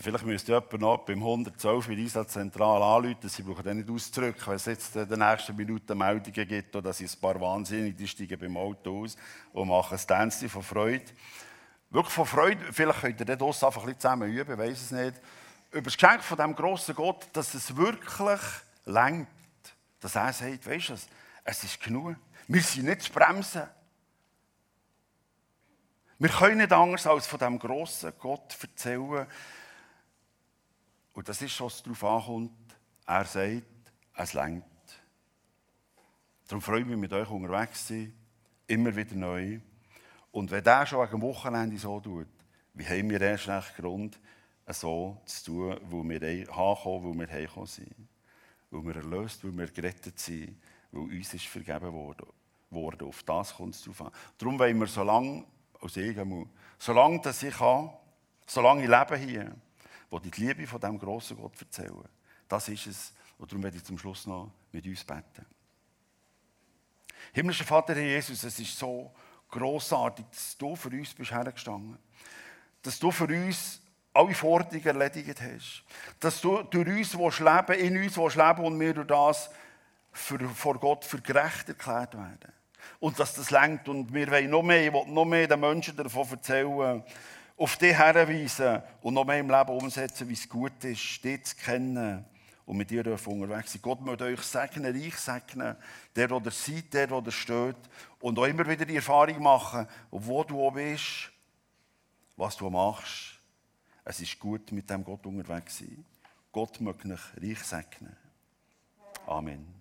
Vielleicht 0.02 0.26
müsste 0.26 0.54
jemand 0.54 0.80
noch 0.80 0.98
beim 1.06 1.20
112 1.20 1.90
in 1.90 1.96
dieser 1.96 2.28
Zentral 2.28 2.82
anrufen. 2.82 3.30
Sie 3.30 3.44
brauchen 3.44 3.64
dann 3.64 3.78
nicht 3.78 3.90
auszudrücken, 3.90 4.48
wenn 4.48 4.56
es 4.56 4.66
jetzt 4.66 4.96
in 4.96 5.08
den 5.08 5.20
nächsten 5.20 5.56
Minuten 5.56 5.96
Meldungen 5.96 6.48
gibt, 6.48 6.76
oder 6.76 6.90
dass 6.90 7.02
ein 7.02 7.10
paar 7.22 7.40
Wahnsinnige 7.40 7.96
die 7.96 8.08
steigen 8.08 8.40
beim 8.40 8.58
Auto 8.58 9.04
aus 9.04 9.16
und 9.54 9.68
machen 9.68 9.96
ein 9.96 10.08
Tänzchen 10.08 10.50
von 10.50 10.64
Freude. 10.64 11.06
Wirklich 11.92 12.14
von 12.16 12.26
Freude, 12.26 12.62
vielleicht 12.72 13.02
könnt 13.02 13.20
ihr 13.20 13.36
das 13.36 13.64
einfach 13.64 13.82
ein 13.82 13.86
bisschen 13.86 14.00
zusammen 14.00 14.32
üben, 14.32 14.52
ich 14.54 14.58
weiß 14.58 14.82
es 14.82 14.92
nicht. 14.92 15.22
Über 15.72 15.84
das 15.84 15.98
Geschenk 15.98 16.24
von 16.24 16.38
diesem 16.38 16.56
grossen 16.56 16.96
Gott, 16.96 17.28
dass 17.34 17.54
es 17.54 17.76
wirklich 17.76 18.40
lenkt. 18.86 19.30
Dass 20.00 20.16
er 20.16 20.34
sagt, 20.34 20.68
weißt 20.68 20.90
du, 20.90 20.94
es 21.44 21.64
ist 21.64 21.80
genug. 21.80 22.16
Wir 22.48 22.62
sind 22.62 22.86
nicht 22.86 23.04
zu 23.04 23.12
bremsen. 23.12 23.64
Wir 26.18 26.30
können 26.30 26.58
nicht 26.58 26.72
anders 26.72 27.06
als 27.06 27.28
von 27.28 27.38
diesem 27.38 27.60
grossen 27.60 28.14
Gott 28.20 28.58
erzählen. 28.62 29.28
Und 31.14 31.28
das 31.28 31.42
ist, 31.42 31.60
was 31.62 31.84
darauf 31.84 32.04
ankommt. 32.04 32.52
Er 33.06 33.26
sagt, 33.26 33.64
es 34.16 34.34
lenkt. 34.34 34.66
Darum 36.48 36.62
freue 36.62 36.82
ich 36.82 36.86
mich, 36.86 36.98
mit 36.98 37.14
euch 37.14 37.30
unterwegs 37.30 37.88
zu 37.88 37.94
sein. 37.94 38.14
Immer 38.68 38.96
wieder 38.96 39.16
neu. 39.16 39.60
Und 40.32 40.52
wenn 40.52 40.64
der 40.64 40.86
schon 40.86 41.08
am 41.08 41.22
Wochenende 41.22 41.78
so 41.78 42.00
tut, 42.00 42.28
wie 42.74 42.86
haben 42.86 43.10
wir 43.10 43.20
erst 43.20 43.48
recht 43.48 43.76
Grund, 43.76 44.20
so 44.68 45.18
zu 45.26 45.46
tun, 45.46 45.78
wo 45.90 46.04
wir 46.04 46.20
herkommen, 46.20 47.04
wo 47.04 47.14
wir 47.14 47.28
hergekommen 47.28 47.68
sind. 47.68 47.94
Weil 48.70 48.86
wir 48.86 48.96
erlöst, 48.96 49.44
weil 49.44 49.58
wir 49.58 49.68
gerettet 49.68 50.18
sind, 50.20 50.58
weil 50.92 51.04
uns 51.04 51.34
ist 51.34 51.48
vergeben 51.48 51.92
worden. 51.92 52.28
worden. 52.70 53.08
Auf 53.08 53.24
das 53.24 53.54
kommt 53.54 53.76
es 53.76 53.84
drauf 53.84 54.02
an. 54.02 54.12
Darum 54.38 54.58
wollen 54.58 54.80
wir 54.80 54.88
so 54.88 55.04
lange, 55.04 55.46
als 55.82 55.98
ich 55.98 56.18
solange 56.78 57.20
dass 57.20 57.44
ich 57.44 57.56
kann, 57.56 57.90
solange 58.46 58.84
ich 58.84 58.90
lebe 58.90 59.18
hier, 59.18 59.56
wo 60.12 60.20
die 60.20 60.30
Liebe 60.30 60.68
von 60.68 60.80
diesem 60.80 61.00
grossen 61.00 61.38
Gott 61.38 61.60
erzählen. 61.60 62.08
Das 62.48 62.68
ist 62.68 62.86
es. 62.86 63.14
Und 63.40 63.52
darum 63.52 63.64
werde 63.64 63.78
ich 63.78 63.84
zum 63.84 63.98
Schluss 63.98 64.28
noch 64.28 64.52
mit 64.72 64.86
uns 64.86 65.04
beten. 65.04 65.46
Himmlischer 67.34 67.64
Vater, 67.64 67.96
Herr 67.96 68.04
Jesus, 68.04 68.44
es 68.44 68.60
ist 68.60 68.78
so 68.78 69.12
grossartig, 69.50 70.26
dass 70.30 70.58
du 70.58 70.76
für 70.76 70.90
uns 70.90 71.14
bist 71.14 71.32
hergestanden. 71.32 71.98
Dass 72.84 73.00
du 73.00 73.10
für 73.10 73.26
uns 73.26 73.82
alle 74.14 74.34
Forderungen 74.34 74.86
erledigt 74.86 75.42
hast. 75.42 75.84
Dass 76.20 76.42
du 76.42 76.62
durch 76.64 76.88
uns 76.88 77.18
willst 77.18 77.40
leben, 77.40 77.80
in 77.80 78.04
uns 78.04 78.18
willst 78.18 78.36
leben 78.36 78.66
und 78.66 78.80
wir 78.80 78.94
durch 78.94 79.08
das 79.08 79.50
für, 80.12 80.40
vor 80.50 80.78
Gott 80.78 81.06
für 81.06 81.22
gerecht 81.22 81.70
erklärt 81.70 82.16
werden. 82.16 82.52
Und 83.00 83.18
dass 83.18 83.34
das 83.34 83.50
lenkt 83.50 83.88
und 83.88 84.14
wir 84.14 84.30
wollen 84.30 84.50
noch 84.50 84.62
mehr, 84.62 84.86
ich 84.86 84.94
will 84.94 85.06
noch 85.08 85.26
mehr 85.26 85.48
den 85.48 85.60
Menschen 85.60 85.96
davon 85.96 86.30
erzählen, 86.30 87.04
auf 87.62 87.78
dich 87.78 87.94
herweisen 87.94 88.82
und 89.02 89.14
noch 89.14 89.24
mehr 89.24 89.40
im 89.40 89.50
Leben 89.50 89.70
umsetzen, 89.70 90.28
wie 90.28 90.34
es 90.34 90.50
gut 90.50 90.84
ist, 90.84 91.24
dich 91.24 91.44
zu 91.44 91.56
kennen 91.56 92.26
und 92.66 92.78
mit 92.78 92.90
dir 92.90 93.06
unterwegs 93.06 93.74
sein. 93.74 93.82
Gott 93.84 94.02
möchte 94.02 94.24
euch 94.24 94.42
segnen, 94.42 94.96
reich 94.96 95.16
segnen, 95.16 95.76
der, 96.16 96.28
der 96.28 96.42
ihr 96.44 96.52
seid, 96.52 96.94
der, 96.94 97.22
der 97.22 97.32
steht. 97.32 97.78
Und 98.20 98.40
auch 98.40 98.46
immer 98.46 98.68
wieder 98.68 98.86
die 98.86 98.96
Erfahrung 98.96 99.44
machen, 99.44 99.88
wo 100.10 100.44
du 100.44 100.66
auch 100.66 100.72
bist, 100.72 101.32
was 102.36 102.58
du 102.58 102.68
machst. 102.70 103.40
Es 104.04 104.20
ist 104.20 104.40
gut, 104.40 104.72
mit 104.72 104.90
dem 104.90 105.04
Gott 105.04 105.24
unterwegs 105.28 105.78
sein. 105.78 106.04
Gott 106.52 106.82
möchte 106.82 107.10
euch 107.10 107.20
reich 107.38 107.64
segnen. 107.64 108.18
Amen. 109.28 109.81